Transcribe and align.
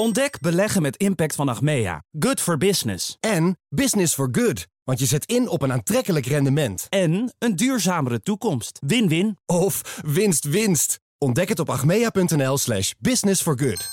Ontdek 0.00 0.40
beleggen 0.40 0.82
met 0.82 0.96
impact 0.96 1.34
van 1.34 1.48
Achmea. 1.48 2.02
Good 2.18 2.40
for 2.40 2.58
business. 2.58 3.16
En 3.20 3.58
business 3.68 4.14
for 4.14 4.28
good. 4.32 4.66
Want 4.84 4.98
je 4.98 5.06
zet 5.06 5.24
in 5.24 5.48
op 5.48 5.62
een 5.62 5.72
aantrekkelijk 5.72 6.26
rendement. 6.26 6.86
En 6.88 7.34
een 7.38 7.56
duurzamere 7.56 8.20
toekomst. 8.20 8.78
Win-win. 8.86 9.38
Of 9.46 10.00
winst 10.04 10.44
winst. 10.44 11.00
Ontdek 11.18 11.48
het 11.48 11.58
op 11.58 11.70
achmea.nl 11.70 12.58
slash 12.58 12.92
business 12.98 13.42
for 13.42 13.58
good. 13.58 13.88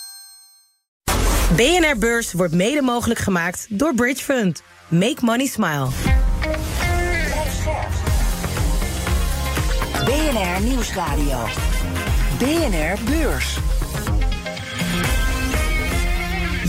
BNR 1.56 1.98
Beurs 1.98 2.34
wordt 2.34 2.54
mede 2.54 2.82
mogelijk 2.82 3.20
gemaakt 3.20 3.68
door 3.70 3.96
Bridge 3.96 4.24
Fund. 4.24 4.64
Make 4.88 5.18
money 5.22 5.46
smile. 5.46 5.88
BNR 10.06 10.62
Nieuwsradio. 10.62 11.46
BNR 12.38 13.04
Beurs. 13.04 13.58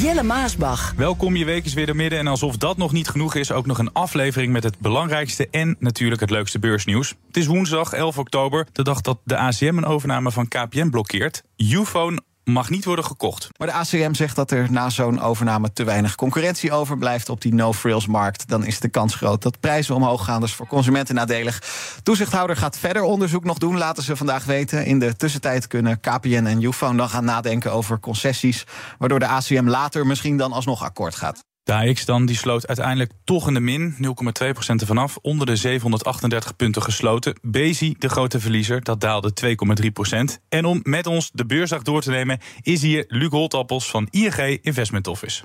Jelle 0.06 0.22
Maasbach. 0.22 0.92
Welkom, 0.96 1.36
je 1.36 1.44
week 1.44 1.64
is 1.64 1.74
weer 1.74 1.86
door 1.86 1.96
midden. 1.96 2.18
En 2.18 2.26
alsof 2.26 2.56
dat 2.56 2.76
nog 2.76 2.92
niet 2.92 3.08
genoeg 3.08 3.34
is, 3.34 3.52
ook 3.52 3.66
nog 3.66 3.78
een 3.78 3.92
aflevering 3.92 4.52
met 4.52 4.62
het 4.62 4.78
belangrijkste 4.78 5.48
en 5.50 5.76
natuurlijk 5.78 6.20
het 6.20 6.30
leukste 6.30 6.58
beursnieuws. 6.58 7.14
Het 7.26 7.36
is 7.36 7.46
woensdag 7.46 7.92
11 7.92 8.18
oktober, 8.18 8.66
de 8.72 8.82
dag 8.82 9.00
dat 9.00 9.18
de 9.24 9.36
ACM 9.36 9.76
een 9.76 9.84
overname 9.84 10.30
van 10.30 10.48
KPN 10.48 10.88
blokkeert. 10.88 11.42
Ufone 11.56 12.20
mag 12.52 12.70
niet 12.70 12.84
worden 12.84 13.04
gekocht. 13.04 13.48
Maar 13.58 13.66
de 13.66 13.72
ACM 13.72 14.14
zegt 14.14 14.36
dat 14.36 14.50
er 14.50 14.72
na 14.72 14.90
zo'n 14.90 15.20
overname 15.20 15.72
te 15.72 15.84
weinig 15.84 16.14
concurrentie 16.14 16.72
overblijft 16.72 17.28
op 17.28 17.40
die 17.40 17.54
no-frills-markt. 17.54 18.48
Dan 18.48 18.64
is 18.64 18.80
de 18.80 18.88
kans 18.88 19.14
groot 19.14 19.42
dat 19.42 19.60
prijzen 19.60 19.94
omhoog 19.94 20.24
gaan. 20.24 20.40
Dus 20.40 20.54
voor 20.54 20.66
consumenten 20.66 21.14
nadelig. 21.14 21.62
Toezichthouder 22.02 22.56
gaat 22.56 22.78
verder 22.78 23.02
onderzoek 23.02 23.44
nog 23.44 23.58
doen, 23.58 23.78
laten 23.78 24.02
ze 24.02 24.16
vandaag 24.16 24.44
weten. 24.44 24.84
In 24.84 24.98
de 24.98 25.16
tussentijd 25.16 25.66
kunnen 25.66 26.00
KPN 26.00 26.44
en 26.46 26.62
Ufone 26.62 26.96
dan 26.96 27.08
gaan 27.08 27.24
nadenken 27.24 27.72
over 27.72 28.00
concessies. 28.00 28.64
Waardoor 28.98 29.18
de 29.18 29.26
ACM 29.26 29.68
later 29.68 30.06
misschien 30.06 30.36
dan 30.36 30.52
alsnog 30.52 30.82
akkoord 30.82 31.14
gaat. 31.14 31.44
De 31.66 31.96
dan, 32.04 32.26
die 32.26 32.36
sloot 32.36 32.66
uiteindelijk 32.66 33.12
toch 33.24 33.48
in 33.48 33.54
de 33.54 33.60
min, 33.60 33.94
0,2% 33.94 34.00
ervan 34.66 34.98
af, 34.98 35.18
onder 35.22 35.46
de 35.46 35.56
738 35.56 36.56
punten 36.56 36.82
gesloten. 36.82 37.38
Bezi, 37.42 37.94
de 37.98 38.08
grote 38.08 38.40
verliezer, 38.40 38.82
dat 38.82 39.00
daalde 39.00 39.32
2,3%. 40.36 40.42
En 40.48 40.64
om 40.64 40.80
met 40.82 41.06
ons 41.06 41.30
de 41.32 41.46
beursdag 41.46 41.82
door 41.82 42.02
te 42.02 42.10
nemen, 42.10 42.38
is 42.62 42.82
hier 42.82 43.04
Luc 43.08 43.30
Holtappels 43.30 43.90
van 43.90 44.08
ING 44.10 44.58
Investment 44.62 45.06
Office. 45.06 45.42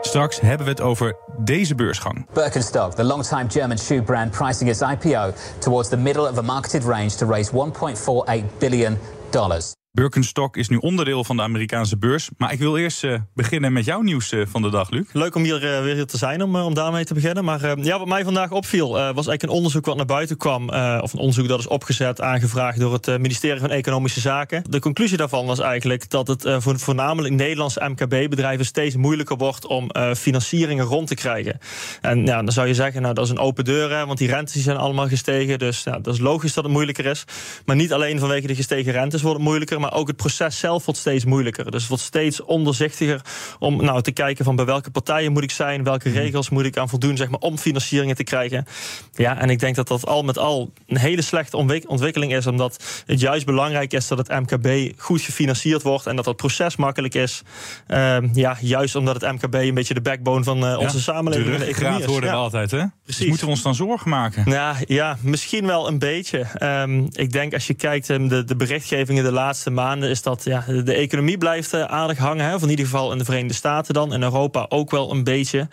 Straks 0.00 0.40
hebben 0.40 0.66
we 0.66 0.72
het 0.72 0.80
over 0.80 1.16
deze 1.38 1.74
beursgang. 1.74 2.26
Birkenstock, 2.32 2.94
the 2.94 3.04
long-time 3.04 3.50
German 3.50 3.78
shoe 3.78 4.02
brand, 4.02 4.30
pricing 4.30 4.70
its 4.70 4.80
IPO 4.80 5.32
towards 5.58 5.88
the 5.88 5.96
middle 5.96 6.30
of 6.30 6.38
a 6.38 6.42
marketed 6.42 6.84
range 6.84 7.10
to 7.10 7.26
raise 7.26 7.50
1.48 7.52 8.58
billion 8.58 8.98
dollars. 9.30 9.72
Birkenstock 9.94 10.56
is 10.56 10.68
nu 10.68 10.76
onderdeel 10.76 11.24
van 11.24 11.36
de 11.36 11.42
Amerikaanse 11.42 11.96
beurs. 11.96 12.28
Maar 12.36 12.52
ik 12.52 12.58
wil 12.58 12.76
eerst 12.76 13.04
uh, 13.04 13.14
beginnen 13.34 13.72
met 13.72 13.84
jouw 13.84 14.00
nieuws 14.00 14.32
uh, 14.32 14.46
van 14.46 14.62
de 14.62 14.70
dag, 14.70 14.90
Luc. 14.90 15.06
Leuk 15.12 15.34
om 15.34 15.42
hier 15.42 15.62
uh, 15.62 15.82
weer 15.82 16.06
te 16.06 16.16
zijn, 16.16 16.42
om, 16.42 16.56
om 16.56 16.74
daarmee 16.74 17.04
te 17.04 17.14
beginnen. 17.14 17.44
Maar 17.44 17.78
ja, 17.80 17.98
wat 17.98 18.08
mij 18.08 18.24
vandaag 18.24 18.50
opviel, 18.50 18.88
was 18.88 19.02
eigenlijk 19.02 19.42
een 19.42 19.48
onderzoek 19.48 19.86
wat 19.86 19.96
naar 19.96 20.06
buiten 20.06 20.36
kwam. 20.36 20.68
of 21.00 21.12
een 21.12 21.18
onderzoek 21.18 21.48
dat 21.48 21.58
is 21.58 21.66
opgezet, 21.66 22.20
aangevraagd 22.20 22.78
door 22.78 22.92
het 22.92 23.06
ministerie 23.06 23.60
van 23.60 23.70
Economische 23.70 24.20
Zaken. 24.20 24.64
De 24.70 24.80
conclusie 24.80 25.16
daarvan 25.16 25.46
was 25.46 25.58
eigenlijk 25.58 26.10
dat 26.10 26.26
het 26.26 26.46
voor 26.58 26.78
voornamelijk 26.78 27.34
Nederlandse 27.34 27.88
MKB-bedrijven 27.88 28.64
steeds 28.64 28.96
moeilijker 28.96 29.36
wordt 29.36 29.66
om 29.66 29.90
financieringen 30.16 30.84
rond 30.84 31.06
te 31.06 31.14
krijgen. 31.14 31.58
En 32.00 32.26
ja, 32.26 32.36
dan 32.42 32.52
zou 32.52 32.66
je 32.66 32.74
zeggen, 32.74 33.02
nou 33.02 33.14
dat 33.14 33.24
is 33.24 33.30
een 33.30 33.38
open 33.38 33.64
deur, 33.64 33.90
hè, 33.96 34.06
want 34.06 34.18
die 34.18 34.28
rentes 34.28 34.62
zijn 34.62 34.76
allemaal 34.76 35.08
gestegen. 35.08 35.58
Dus 35.58 35.82
ja, 35.82 35.98
dat 35.98 36.14
is 36.14 36.20
logisch 36.20 36.54
dat 36.54 36.64
het 36.64 36.72
moeilijker 36.72 37.06
is. 37.06 37.24
Maar 37.64 37.76
niet 37.76 37.92
alleen 37.92 38.18
vanwege 38.18 38.46
de 38.46 38.54
gestegen 38.54 38.92
rentes 38.92 39.22
wordt 39.22 39.36
het 39.36 39.46
moeilijker 39.46 39.82
maar 39.84 39.94
ook 39.94 40.06
het 40.06 40.16
proces 40.16 40.58
zelf 40.58 40.84
wordt 40.84 41.00
steeds 41.00 41.24
moeilijker. 41.24 41.70
Dus 41.70 41.80
het 41.80 41.88
wordt 41.88 42.04
steeds 42.04 42.42
onderzichtiger 42.42 43.20
om 43.58 43.84
nou, 43.84 44.02
te 44.02 44.12
kijken 44.12 44.44
van 44.44 44.56
bij 44.56 44.64
welke 44.64 44.90
partijen 44.90 45.32
moet 45.32 45.42
ik 45.42 45.50
zijn, 45.50 45.84
welke 45.84 46.08
mhm. 46.08 46.18
regels 46.18 46.50
moet 46.50 46.64
ik 46.64 46.76
aan 46.76 46.88
voldoen 46.88 47.16
zeg 47.16 47.28
maar, 47.28 47.40
om 47.40 47.58
financieringen 47.58 48.16
te 48.16 48.24
krijgen. 48.24 48.66
Ja, 49.14 49.38
en 49.38 49.50
ik 49.50 49.58
denk 49.58 49.74
dat 49.74 49.88
dat 49.88 50.06
al 50.06 50.22
met 50.22 50.38
al 50.38 50.72
een 50.86 50.96
hele 50.96 51.22
slechte 51.22 51.56
ontwikkeling 51.86 52.34
is, 52.34 52.46
omdat 52.46 53.02
het 53.06 53.20
juist 53.20 53.46
belangrijk 53.46 53.92
is 53.92 54.08
dat 54.08 54.18
het 54.18 54.28
MKB 54.28 55.00
goed 55.00 55.20
gefinancierd 55.20 55.82
wordt 55.82 56.06
en 56.06 56.16
dat 56.16 56.24
het 56.24 56.36
proces 56.36 56.76
makkelijk 56.76 57.14
is. 57.14 57.42
Uh, 57.88 58.16
ja, 58.32 58.56
juist 58.60 58.94
omdat 58.94 59.20
het 59.20 59.32
MKB 59.32 59.54
een 59.54 59.74
beetje 59.74 59.94
de 59.94 60.00
backbone 60.00 60.44
van 60.44 60.64
uh, 60.64 60.78
onze 60.78 60.96
ja, 60.96 61.02
samenleving 61.02 61.52
de, 61.52 61.58
de 61.58 61.64
economie 61.64 62.00
is. 62.00 62.06
worden 62.06 62.30
we 62.30 62.36
altijd, 62.36 62.70
hè? 62.70 62.84
Precies. 63.02 63.18
Dus 63.18 63.28
moeten 63.28 63.46
we 63.46 63.52
ons 63.52 63.62
dan 63.62 63.74
zorgen 63.74 64.10
maken? 64.10 64.50
Ja, 64.50 64.76
ja 64.86 65.16
misschien 65.20 65.66
wel 65.66 65.88
een 65.88 65.98
beetje. 65.98 66.46
Um, 66.62 67.08
ik 67.12 67.32
denk 67.32 67.54
als 67.54 67.66
je 67.66 67.74
kijkt, 67.74 68.08
um, 68.08 68.28
de, 68.28 68.44
de 68.44 68.56
berichtgevingen 68.56 69.24
de 69.24 69.32
laatste 69.32 69.70
maanden 69.74 70.10
is 70.10 70.22
dat 70.22 70.44
ja, 70.44 70.64
de 70.84 70.94
economie 70.94 71.38
blijft 71.38 71.74
uh, 71.74 71.82
aardig 71.82 72.18
hangen. 72.18 72.44
Hè, 72.44 72.50
van 72.50 72.62
in 72.62 72.70
ieder 72.70 72.84
geval 72.84 73.12
in 73.12 73.18
de 73.18 73.24
Verenigde 73.24 73.54
Staten 73.54 73.94
dan. 73.94 74.12
In 74.12 74.22
Europa 74.22 74.66
ook 74.68 74.90
wel 74.90 75.10
een 75.10 75.24
beetje. 75.24 75.58
Uh, 75.58 75.70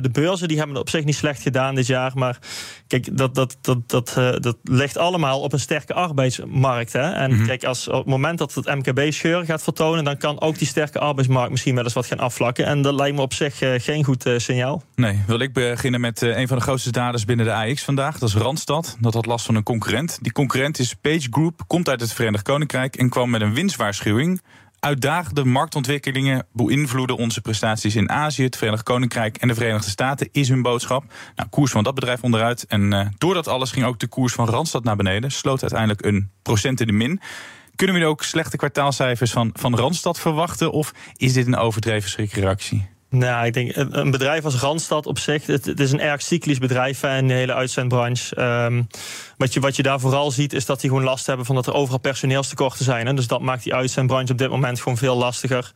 de 0.00 0.10
beurzen 0.12 0.48
die 0.48 0.56
hebben 0.56 0.76
het 0.76 0.84
op 0.84 0.90
zich 0.90 1.04
niet 1.04 1.14
slecht 1.14 1.42
gedaan 1.42 1.74
dit 1.74 1.86
jaar. 1.86 2.12
Maar 2.14 2.38
kijk, 2.86 3.16
dat, 3.16 3.34
dat, 3.34 3.56
dat, 3.60 3.78
dat, 3.86 4.14
uh, 4.18 4.32
dat 4.38 4.56
ligt 4.62 4.96
allemaal 4.96 5.40
op 5.40 5.52
een 5.52 5.60
sterke 5.60 5.94
arbeidsmarkt. 5.94 6.92
Hè. 6.92 7.12
En 7.12 7.30
mm 7.30 7.36
-hmm. 7.36 7.46
kijk, 7.46 7.64
als 7.64 7.88
op 7.88 7.94
het 7.94 8.06
moment 8.06 8.38
dat 8.38 8.54
het 8.54 8.66
MKB 8.66 9.12
scheur 9.12 9.44
gaat 9.44 9.62
vertonen, 9.62 10.04
dan 10.04 10.16
kan 10.16 10.40
ook 10.40 10.58
die 10.58 10.66
sterke 10.66 10.98
arbeidsmarkt 10.98 11.50
misschien 11.50 11.74
wel 11.74 11.84
eens 11.84 11.92
wat 11.92 12.06
gaan 12.06 12.18
afvlakken. 12.18 12.66
En 12.66 12.82
dat 12.82 12.94
lijkt 12.94 13.16
me 13.16 13.22
op 13.22 13.34
zich 13.34 13.58
geen 13.58 14.04
goed 14.04 14.30
signaal. 14.36 14.82
Nee, 14.94 15.22
wil 15.26 15.40
ik 15.40 15.52
beginnen 15.52 16.00
met 16.00 16.20
een 16.20 16.48
van 16.48 16.56
de 16.56 16.62
grootste 16.62 16.90
daders 16.90 17.24
binnen 17.24 17.46
de 17.46 17.52
AX 17.52 17.82
vandaag. 17.82 18.18
Dat 18.18 18.28
is 18.28 18.34
Randstad. 18.34 18.96
Dat 19.00 19.14
had 19.14 19.26
last 19.26 19.46
van 19.46 19.54
een 19.54 19.62
concurrent. 19.62 20.18
Die 20.22 20.32
concurrent 20.32 20.78
is 20.78 20.94
Page 20.94 21.26
Group, 21.30 21.62
komt 21.66 21.88
uit 21.88 22.00
het 22.00 22.12
Verenigd 22.12 22.42
Koninkrijk 22.42 22.96
en 22.96 23.05
kwam 23.08 23.30
met 23.30 23.40
een 23.40 23.54
winstwaarschuwing. 23.54 24.40
Uitdagende 24.80 25.44
marktontwikkelingen 25.44 26.46
beïnvloeden 26.52 27.16
onze 27.16 27.40
prestaties 27.40 27.96
in 27.96 28.10
Azië, 28.10 28.42
het 28.42 28.56
Verenigd 28.56 28.82
Koninkrijk 28.82 29.36
en 29.36 29.48
de 29.48 29.54
Verenigde 29.54 29.90
Staten, 29.90 30.28
is 30.32 30.48
hun 30.48 30.62
boodschap. 30.62 31.04
Nou, 31.36 31.48
koers 31.48 31.70
van 31.70 31.84
dat 31.84 31.94
bedrijf 31.94 32.22
onderuit. 32.22 32.66
En 32.66 32.92
uh, 32.92 33.06
door 33.18 33.34
dat 33.34 33.48
alles 33.48 33.70
ging 33.70 33.86
ook 33.86 33.98
de 33.98 34.06
koers 34.06 34.32
van 34.32 34.48
Randstad 34.48 34.84
naar 34.84 34.96
beneden. 34.96 35.30
Sloot 35.30 35.60
uiteindelijk 35.60 36.04
een 36.04 36.30
procent 36.42 36.80
in 36.80 36.86
de 36.86 36.92
min. 36.92 37.20
Kunnen 37.74 37.96
we 37.96 38.02
nu 38.02 38.08
ook 38.08 38.22
slechte 38.22 38.56
kwartaalcijfers 38.56 39.32
van, 39.32 39.50
van 39.54 39.76
Randstad 39.76 40.20
verwachten? 40.20 40.72
Of 40.72 40.92
is 41.16 41.32
dit 41.32 41.46
een 41.46 41.56
overdreven 41.56 42.10
schrikreactie? 42.10 42.95
Nou, 43.10 43.46
ik 43.46 43.52
denk 43.52 43.72
een 43.74 44.10
bedrijf 44.10 44.44
als 44.44 44.54
Randstad 44.54 45.06
op 45.06 45.18
zich, 45.18 45.46
het, 45.46 45.64
het 45.64 45.80
is 45.80 45.92
een 45.92 46.00
erg 46.00 46.22
cyclisch 46.22 46.58
bedrijf 46.58 47.02
in 47.02 47.28
de 47.28 47.34
hele 47.34 47.54
uitzendbranche. 47.54 48.40
Um, 48.40 48.86
wat, 49.36 49.52
je, 49.52 49.60
wat 49.60 49.76
je 49.76 49.82
daar 49.82 50.00
vooral 50.00 50.30
ziet, 50.30 50.52
is 50.52 50.66
dat 50.66 50.80
die 50.80 50.90
gewoon 50.90 51.04
last 51.04 51.26
hebben 51.26 51.46
van 51.46 51.54
dat 51.54 51.66
er 51.66 51.74
overal 51.74 51.98
personeelstekorten 51.98 52.84
zijn. 52.84 53.06
Hè? 53.06 53.14
Dus 53.14 53.26
dat 53.26 53.40
maakt 53.40 53.62
die 53.62 53.74
uitzendbranche 53.74 54.32
op 54.32 54.38
dit 54.38 54.50
moment 54.50 54.80
gewoon 54.80 54.98
veel 54.98 55.16
lastiger. 55.16 55.72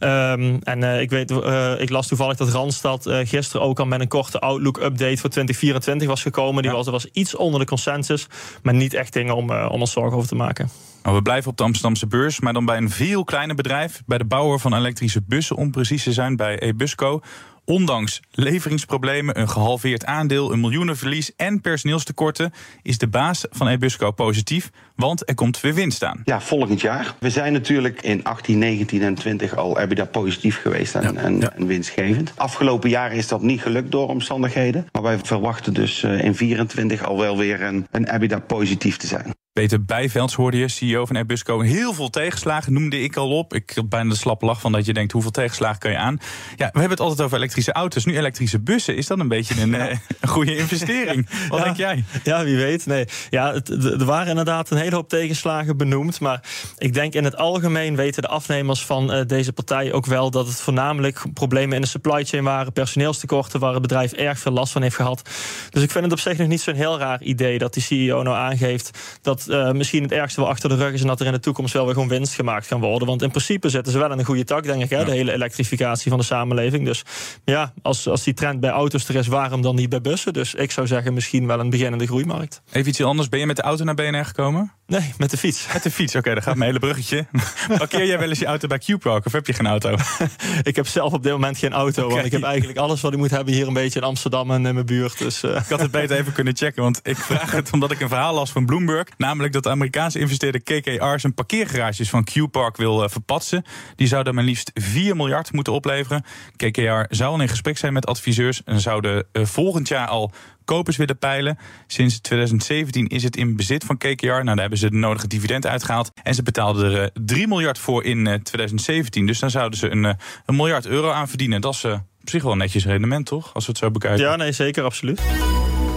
Um, 0.00 0.58
en 0.62 0.82
uh, 0.82 1.00
ik, 1.00 1.10
weet, 1.10 1.30
uh, 1.30 1.80
ik 1.80 1.90
las 1.90 2.06
toevallig 2.06 2.36
dat 2.36 2.48
Randstad 2.48 3.06
uh, 3.06 3.18
gisteren 3.24 3.66
ook 3.66 3.78
al 3.78 3.86
met 3.86 4.00
een 4.00 4.08
korte 4.08 4.40
Outlook-update 4.40 5.16
voor 5.16 5.30
2024 5.30 6.08
was 6.08 6.22
gekomen. 6.22 6.62
Die 6.62 6.70
ja. 6.70 6.76
was, 6.76 6.86
was 6.86 7.06
iets 7.12 7.36
onder 7.36 7.60
de 7.60 7.66
consensus, 7.66 8.26
maar 8.62 8.74
niet 8.74 8.94
echt 8.94 9.12
dingen 9.12 9.36
om, 9.36 9.50
om 9.50 9.80
ons 9.80 9.92
zorgen 9.92 10.16
over 10.16 10.28
te 10.28 10.34
maken. 10.34 10.91
We 11.02 11.22
blijven 11.22 11.50
op 11.50 11.56
de 11.56 11.62
Amsterdamse 11.62 12.06
beurs, 12.06 12.40
maar 12.40 12.52
dan 12.52 12.64
bij 12.64 12.76
een 12.76 12.90
veel 12.90 13.24
kleiner 13.24 13.56
bedrijf. 13.56 14.02
Bij 14.06 14.18
de 14.18 14.24
bouwer 14.24 14.58
van 14.58 14.74
elektrische 14.74 15.22
bussen, 15.26 15.56
om 15.56 15.70
precies 15.70 16.02
te 16.02 16.12
zijn, 16.12 16.36
bij 16.36 16.58
eBusco. 16.58 17.20
Ondanks 17.64 18.20
leveringsproblemen, 18.30 19.40
een 19.40 19.48
gehalveerd 19.48 20.04
aandeel, 20.04 20.52
een 20.52 20.60
miljoenenverlies 20.60 21.34
en 21.36 21.60
personeelstekorten 21.60 22.52
is 22.82 22.98
de 22.98 23.08
baas 23.08 23.46
van 23.50 23.68
eBusco 23.68 24.10
positief, 24.10 24.70
want 24.96 25.28
er 25.28 25.34
komt 25.34 25.60
weer 25.60 25.74
winst 25.74 26.04
aan. 26.04 26.20
Ja, 26.24 26.40
volgend 26.40 26.80
jaar. 26.80 27.14
We 27.18 27.30
zijn 27.30 27.52
natuurlijk 27.52 28.02
in 28.02 28.24
18, 28.24 28.58
19 28.58 29.02
en 29.02 29.14
20 29.14 29.56
al 29.56 29.78
EBITDA 29.78 30.04
positief 30.04 30.60
geweest 30.60 30.94
en, 30.94 31.02
ja, 31.02 31.20
en, 31.20 31.40
ja. 31.40 31.52
en, 31.52 31.66
winstgevend. 31.66 32.32
Afgelopen 32.36 32.90
jaren 32.90 33.16
is 33.16 33.28
dat 33.28 33.42
niet 33.42 33.60
gelukt 33.60 33.90
door 33.90 34.08
omstandigheden, 34.08 34.88
maar 34.92 35.02
wij 35.02 35.18
verwachten 35.22 35.74
dus 35.74 36.02
in 36.02 36.34
24 36.34 37.04
al 37.04 37.18
wel 37.18 37.36
weer 37.36 37.62
een, 37.62 37.86
een 37.90 38.14
EBITDA 38.14 38.38
positief 38.38 38.96
te 38.96 39.06
zijn. 39.06 39.34
Peter 39.52 39.84
Bijvelds 39.84 40.34
hoorde 40.34 40.56
je, 40.56 40.68
CEO 40.68 41.06
van 41.06 41.16
Airbusco. 41.16 41.60
Heel 41.60 41.92
veel 41.92 42.10
tegenslagen 42.10 42.72
noemde 42.72 43.00
ik 43.00 43.16
al 43.16 43.38
op. 43.38 43.54
Ik 43.54 43.70
heb 43.74 43.84
bijna 43.88 44.10
de 44.10 44.16
slappe 44.16 44.46
lach 44.46 44.60
van 44.60 44.72
dat 44.72 44.86
je 44.86 44.92
denkt, 44.92 45.12
hoeveel 45.12 45.30
tegenslagen 45.30 45.78
kan 45.78 45.90
je 45.90 45.96
aan? 45.96 46.18
Ja, 46.56 46.56
we 46.56 46.78
hebben 46.78 46.90
het 46.90 47.00
altijd 47.00 47.20
over 47.20 47.36
elektrische 47.36 47.72
auto's. 47.72 48.04
Nu 48.04 48.16
elektrische 48.16 48.60
bussen. 48.60 48.96
Is 48.96 49.06
dat 49.06 49.18
een 49.18 49.28
beetje 49.28 49.62
een, 49.62 49.70
ja. 49.70 49.88
een 50.20 50.28
goede 50.28 50.56
investering? 50.56 51.28
Wat 51.48 51.58
ja, 51.58 51.64
denk 51.64 51.76
jij? 51.76 52.04
Ja, 52.24 52.44
wie 52.44 52.56
weet. 52.56 52.86
Nee. 52.86 53.04
Ja, 53.30 53.52
het, 53.52 53.68
er 53.68 54.04
waren 54.04 54.28
inderdaad 54.28 54.70
een 54.70 54.76
hele 54.76 54.94
hoop 54.94 55.08
tegenslagen 55.08 55.76
benoemd. 55.76 56.20
Maar 56.20 56.40
ik 56.78 56.94
denk 56.94 57.14
in 57.14 57.24
het 57.24 57.36
algemeen 57.36 57.96
weten 57.96 58.22
de 58.22 58.28
afnemers 58.28 58.84
van 58.84 59.14
uh, 59.14 59.20
deze 59.26 59.52
partij 59.52 59.92
ook 59.92 60.06
wel... 60.06 60.30
dat 60.30 60.46
het 60.46 60.60
voornamelijk 60.60 61.22
problemen 61.34 61.74
in 61.74 61.80
de 61.80 61.86
supply 61.86 62.24
chain 62.24 62.44
waren. 62.44 62.72
Personeelstekorten 62.72 63.60
waar 63.60 63.72
het 63.72 63.82
bedrijf 63.82 64.12
erg 64.12 64.38
veel 64.38 64.52
last 64.52 64.72
van 64.72 64.82
heeft 64.82 64.96
gehad. 64.96 65.30
Dus 65.70 65.82
ik 65.82 65.90
vind 65.90 66.04
het 66.04 66.12
op 66.12 66.20
zich 66.20 66.38
nog 66.38 66.48
niet 66.48 66.60
zo'n 66.60 66.74
heel 66.74 66.98
raar 66.98 67.22
idee... 67.22 67.58
dat 67.58 67.74
die 67.74 67.82
CEO 67.82 68.22
nou 68.22 68.36
aangeeft 68.36 69.18
dat 69.22 69.40
uh, 69.48 69.72
misschien 69.72 70.02
het 70.02 70.12
ergste 70.12 70.40
wel 70.40 70.50
achter 70.50 70.68
de 70.68 70.74
rug 70.74 70.92
is... 70.92 71.00
en 71.00 71.06
dat 71.06 71.20
er 71.20 71.26
in 71.26 71.32
de 71.32 71.40
toekomst 71.40 71.74
wel 71.74 71.84
weer 71.84 71.94
gewoon 71.94 72.08
winst 72.08 72.34
gemaakt 72.34 72.66
kan 72.66 72.80
worden. 72.80 73.08
Want 73.08 73.22
in 73.22 73.30
principe 73.30 73.68
zitten 73.68 73.92
ze 73.92 73.98
wel 73.98 74.12
in 74.12 74.18
een 74.18 74.24
goede 74.24 74.44
tak, 74.44 74.62
denk 74.62 74.82
ik. 74.82 74.90
Hè? 74.90 74.98
Ja. 74.98 75.04
De 75.04 75.10
hele 75.10 75.32
elektrificatie 75.32 76.10
van 76.10 76.18
de 76.18 76.24
samenleving. 76.24 76.84
Dus 76.84 77.02
ja, 77.44 77.72
als, 77.82 78.08
als 78.08 78.22
die 78.22 78.34
trend 78.34 78.60
bij 78.60 78.70
auto's 78.70 79.08
er 79.08 79.14
is, 79.14 79.26
waarom 79.26 79.62
dan 79.62 79.74
niet 79.74 79.88
bij 79.88 80.00
bussen? 80.00 80.32
Dus 80.32 80.54
ik 80.54 80.70
zou 80.70 80.86
zeggen 80.86 81.14
misschien 81.14 81.46
wel 81.46 81.60
een 81.60 81.70
beginnende 81.70 82.06
groeimarkt. 82.06 82.62
Even 82.72 82.88
iets 82.88 83.02
anders. 83.02 83.28
Ben 83.28 83.40
je 83.40 83.46
met 83.46 83.56
de 83.56 83.62
auto 83.62 83.84
naar 83.84 83.94
BNR 83.94 84.24
gekomen? 84.24 84.72
Nee, 84.92 85.12
met 85.18 85.30
de 85.30 85.36
fiets. 85.36 85.66
Met 85.72 85.82
de 85.82 85.90
fiets, 85.90 86.14
oké, 86.14 86.34
dan 86.34 86.42
gaat 86.42 86.54
mijn 86.54 86.66
hele 86.66 86.78
bruggetje. 86.78 87.26
Parkeer 87.78 88.06
jij 88.06 88.18
wel 88.18 88.28
eens 88.28 88.38
je 88.38 88.46
auto 88.46 88.68
bij 88.68 88.78
Q-Park 88.78 89.26
of 89.26 89.32
heb 89.32 89.46
je 89.46 89.52
geen 89.52 89.66
auto? 89.66 89.96
ik 90.62 90.76
heb 90.76 90.86
zelf 90.86 91.12
op 91.12 91.22
dit 91.22 91.32
moment 91.32 91.58
geen 91.58 91.72
auto. 91.72 92.08
Want 92.08 92.24
ik 92.24 92.32
heb 92.32 92.42
eigenlijk 92.42 92.78
alles 92.78 93.00
wat 93.00 93.12
ik 93.12 93.18
moet 93.18 93.30
hebben 93.30 93.54
hier 93.54 93.66
een 93.66 93.72
beetje 93.72 93.98
in 93.98 94.06
Amsterdam 94.06 94.50
en 94.50 94.66
in 94.66 94.74
mijn 94.74 94.86
buurt. 94.86 95.18
Dus, 95.18 95.42
uh... 95.42 95.56
Ik 95.56 95.68
had 95.68 95.80
het 95.80 95.90
beter 95.90 96.16
even 96.16 96.32
kunnen 96.32 96.56
checken, 96.56 96.82
want 96.82 97.00
ik 97.02 97.16
vraag 97.16 97.50
het 97.50 97.72
omdat 97.72 97.90
ik 97.90 98.00
een 98.00 98.08
verhaal 98.08 98.34
las 98.34 98.50
van 98.50 98.66
Bloomberg. 98.66 99.08
Namelijk 99.16 99.52
dat 99.52 99.62
de 99.62 99.70
Amerikaanse 99.70 100.18
investeerder 100.18 100.60
KKR 100.60 101.18
zijn 101.18 101.34
parkeergarages 101.34 102.10
van 102.10 102.24
Q-Park 102.24 102.76
wil 102.76 103.02
uh, 103.02 103.08
verpatsen. 103.08 103.64
Die 103.96 104.06
zouden 104.06 104.34
maar 104.34 104.44
liefst 104.44 104.70
4 104.74 105.16
miljard 105.16 105.52
moeten 105.52 105.72
opleveren. 105.72 106.24
KKR 106.56 107.04
zou 107.08 107.32
al 107.32 107.40
in 107.40 107.48
gesprek 107.48 107.78
zijn 107.78 107.92
met 107.92 108.06
adviseurs 108.06 108.62
en 108.64 108.80
zouden 108.80 109.26
uh, 109.32 109.44
volgend 109.44 109.88
jaar 109.88 110.06
al 110.06 110.32
kopers 110.64 110.96
willen 110.96 111.18
peilen. 111.18 111.58
Sinds 111.86 112.20
2017 112.20 113.06
is 113.06 113.22
het 113.22 113.36
in 113.36 113.56
bezit 113.56 113.84
van 113.84 113.96
KKR. 113.96 114.26
Nou, 114.26 114.44
daar 114.44 114.58
hebben 114.58 114.78
ze 114.78 114.90
de 114.90 114.96
nodige 114.96 115.26
dividend 115.26 115.66
uitgehaald. 115.66 116.10
En 116.22 116.34
ze 116.34 116.42
betaalden 116.42 116.92
er 116.92 117.10
3 117.14 117.48
miljard 117.48 117.78
voor 117.78 118.04
in 118.04 118.24
2017. 118.42 119.26
Dus 119.26 119.38
dan 119.38 119.50
zouden 119.50 119.78
ze 119.78 119.90
een, 119.90 120.04
een 120.04 120.56
miljard 120.56 120.86
euro 120.86 121.10
aan 121.10 121.28
verdienen. 121.28 121.60
Dat 121.60 121.74
is 121.74 121.84
op 121.84 122.28
zich 122.28 122.42
wel 122.42 122.52
een 122.52 122.58
netjes 122.58 122.84
rendement, 122.84 123.26
toch? 123.26 123.54
Als 123.54 123.64
we 123.64 123.70
het 123.70 123.80
zo 123.80 123.90
bekijken. 123.90 124.24
Ja, 124.24 124.36
nee, 124.36 124.52
zeker, 124.52 124.84
absoluut. 124.84 125.20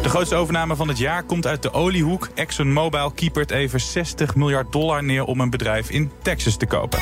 De 0.02 0.10
grootste 0.10 0.36
overname 0.36 0.76
van 0.76 0.88
het 0.88 0.98
jaar 0.98 1.24
komt 1.24 1.48
uit 1.48 1.62
de 1.62 1.74
oliehoek. 1.74 2.30
ExxonMobil 2.36 3.12
keepert 3.12 3.52
even 3.52 3.80
60 3.80 4.36
miljard 4.36 4.72
dollar 4.72 5.04
neer 5.04 5.24
om 5.24 5.40
een 5.40 5.50
bedrijf 5.50 5.90
in 5.90 6.12
Texas 6.22 6.58
te 6.58 6.66
kopen. 6.66 7.00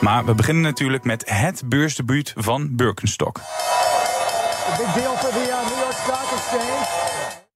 Maar 0.00 0.24
we 0.24 0.34
beginnen 0.34 0.62
natuurlijk 0.62 1.04
met 1.04 1.22
het 1.26 1.62
beursdebuut 1.66 2.32
van 2.36 2.76
Birkenstock. 2.76 3.40
big 4.78 4.94
deal 4.94 5.16
for 5.16 5.30
the 5.30 5.49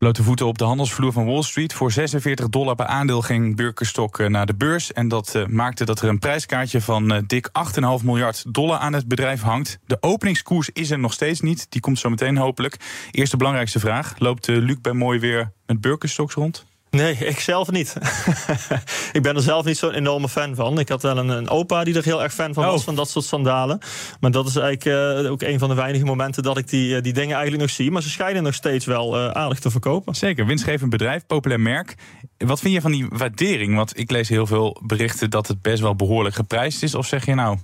Blote 0.05 0.23
voeten 0.23 0.47
op 0.47 0.59
de 0.59 0.65
handelsvloer 0.65 1.13
van 1.13 1.27
Wall 1.27 1.43
Street. 1.43 1.73
Voor 1.73 1.93
46 1.93 2.49
dollar 2.49 2.75
per 2.75 2.87
aandeel 2.87 3.21
ging 3.21 3.57
Birkenstock 3.57 4.29
naar 4.29 4.47
de 4.47 4.55
beurs. 4.55 4.93
En 4.93 5.09
dat 5.09 5.35
uh, 5.37 5.47
maakte 5.47 5.85
dat 5.85 6.01
er 6.01 6.09
een 6.09 6.19
prijskaartje 6.19 6.81
van 6.81 7.13
uh, 7.13 7.19
dik 7.27 7.49
8,5 8.01 8.05
miljard 8.05 8.55
dollar 8.55 8.79
aan 8.79 8.93
het 8.93 9.09
bedrijf 9.09 9.43
hangt. 9.43 9.79
De 9.87 9.97
openingskoers 10.01 10.71
is 10.73 10.91
er 10.91 10.99
nog 10.99 11.13
steeds 11.13 11.41
niet. 11.41 11.67
Die 11.69 11.81
komt 11.81 11.99
zo 11.99 12.11
meteen 12.11 12.37
hopelijk. 12.37 12.77
Eerste 13.11 13.37
belangrijkste 13.37 13.81
vraag. 13.81 14.15
Loopt 14.19 14.47
Luc 14.47 14.77
bij 14.81 14.93
Mooi 14.93 15.19
weer 15.19 15.53
met 15.67 15.81
Birkenstocks 15.81 16.35
rond? 16.35 16.74
Nee, 16.95 17.15
ik 17.15 17.41
zelf 17.41 17.71
niet. 17.71 17.97
ik 19.13 19.23
ben 19.23 19.37
er 19.37 19.43
zelf 19.43 19.65
niet 19.65 19.79
zo'n 19.79 19.93
enorme 19.93 20.29
fan 20.29 20.55
van. 20.55 20.79
Ik 20.79 20.89
had 20.89 21.03
wel 21.03 21.19
een, 21.19 21.29
een, 21.29 21.49
opa 21.49 21.85
die 21.85 21.97
er 21.97 22.05
heel 22.05 22.23
erg 22.23 22.35
fan 22.35 22.55
van 22.55 22.65
was, 22.65 22.79
oh. 22.79 22.85
van 22.85 22.95
dat 22.95 23.11
soort 23.11 23.25
sandalen. 23.25 23.79
Maar 24.21 24.31
dat 24.31 24.47
is 24.47 24.57
eigenlijk 24.57 25.25
uh, 25.25 25.31
ook 25.31 25.43
een 25.43 25.59
van 25.59 25.69
de 25.69 25.75
weinige 25.75 26.05
momenten 26.05 26.43
dat 26.43 26.59
ik 26.59 26.69
die, 26.69 26.97
uh, 26.97 27.03
die 27.03 27.13
dingen 27.13 27.35
eigenlijk 27.35 27.63
nog 27.63 27.71
zie. 27.71 27.91
Maar 27.91 28.03
ze 28.03 28.11
schijnen 28.11 28.43
nog 28.43 28.55
steeds 28.55 28.87
wel 28.87 29.17
uh, 29.17 29.31
aardig 29.31 29.59
te 29.59 29.71
verkopen. 29.71 30.15
Zeker, 30.15 30.47
winstgevend 30.47 30.91
bedrijf, 30.91 31.27
populair 31.27 31.61
merk. 31.61 31.95
Wat 32.39 32.61
vind 32.61 32.75
je 32.75 32.81
van 32.81 32.93
die 32.93 33.07
waardering? 33.09 33.75
Want 33.75 33.99
ik 33.99 34.11
lees 34.11 34.29
heel 34.29 34.47
veel 34.47 34.83
berichten 34.87 35.31
dat 35.31 35.49
het 35.49 35.63
best 35.63 35.81
wel 35.81 35.97
behoorlijk 35.97 36.35
geprijsd 36.35 36.83
is. 36.83 36.95
Of 36.95 37.07
zeg 37.07 37.27
je 37.27 37.35
nou, 37.35 37.59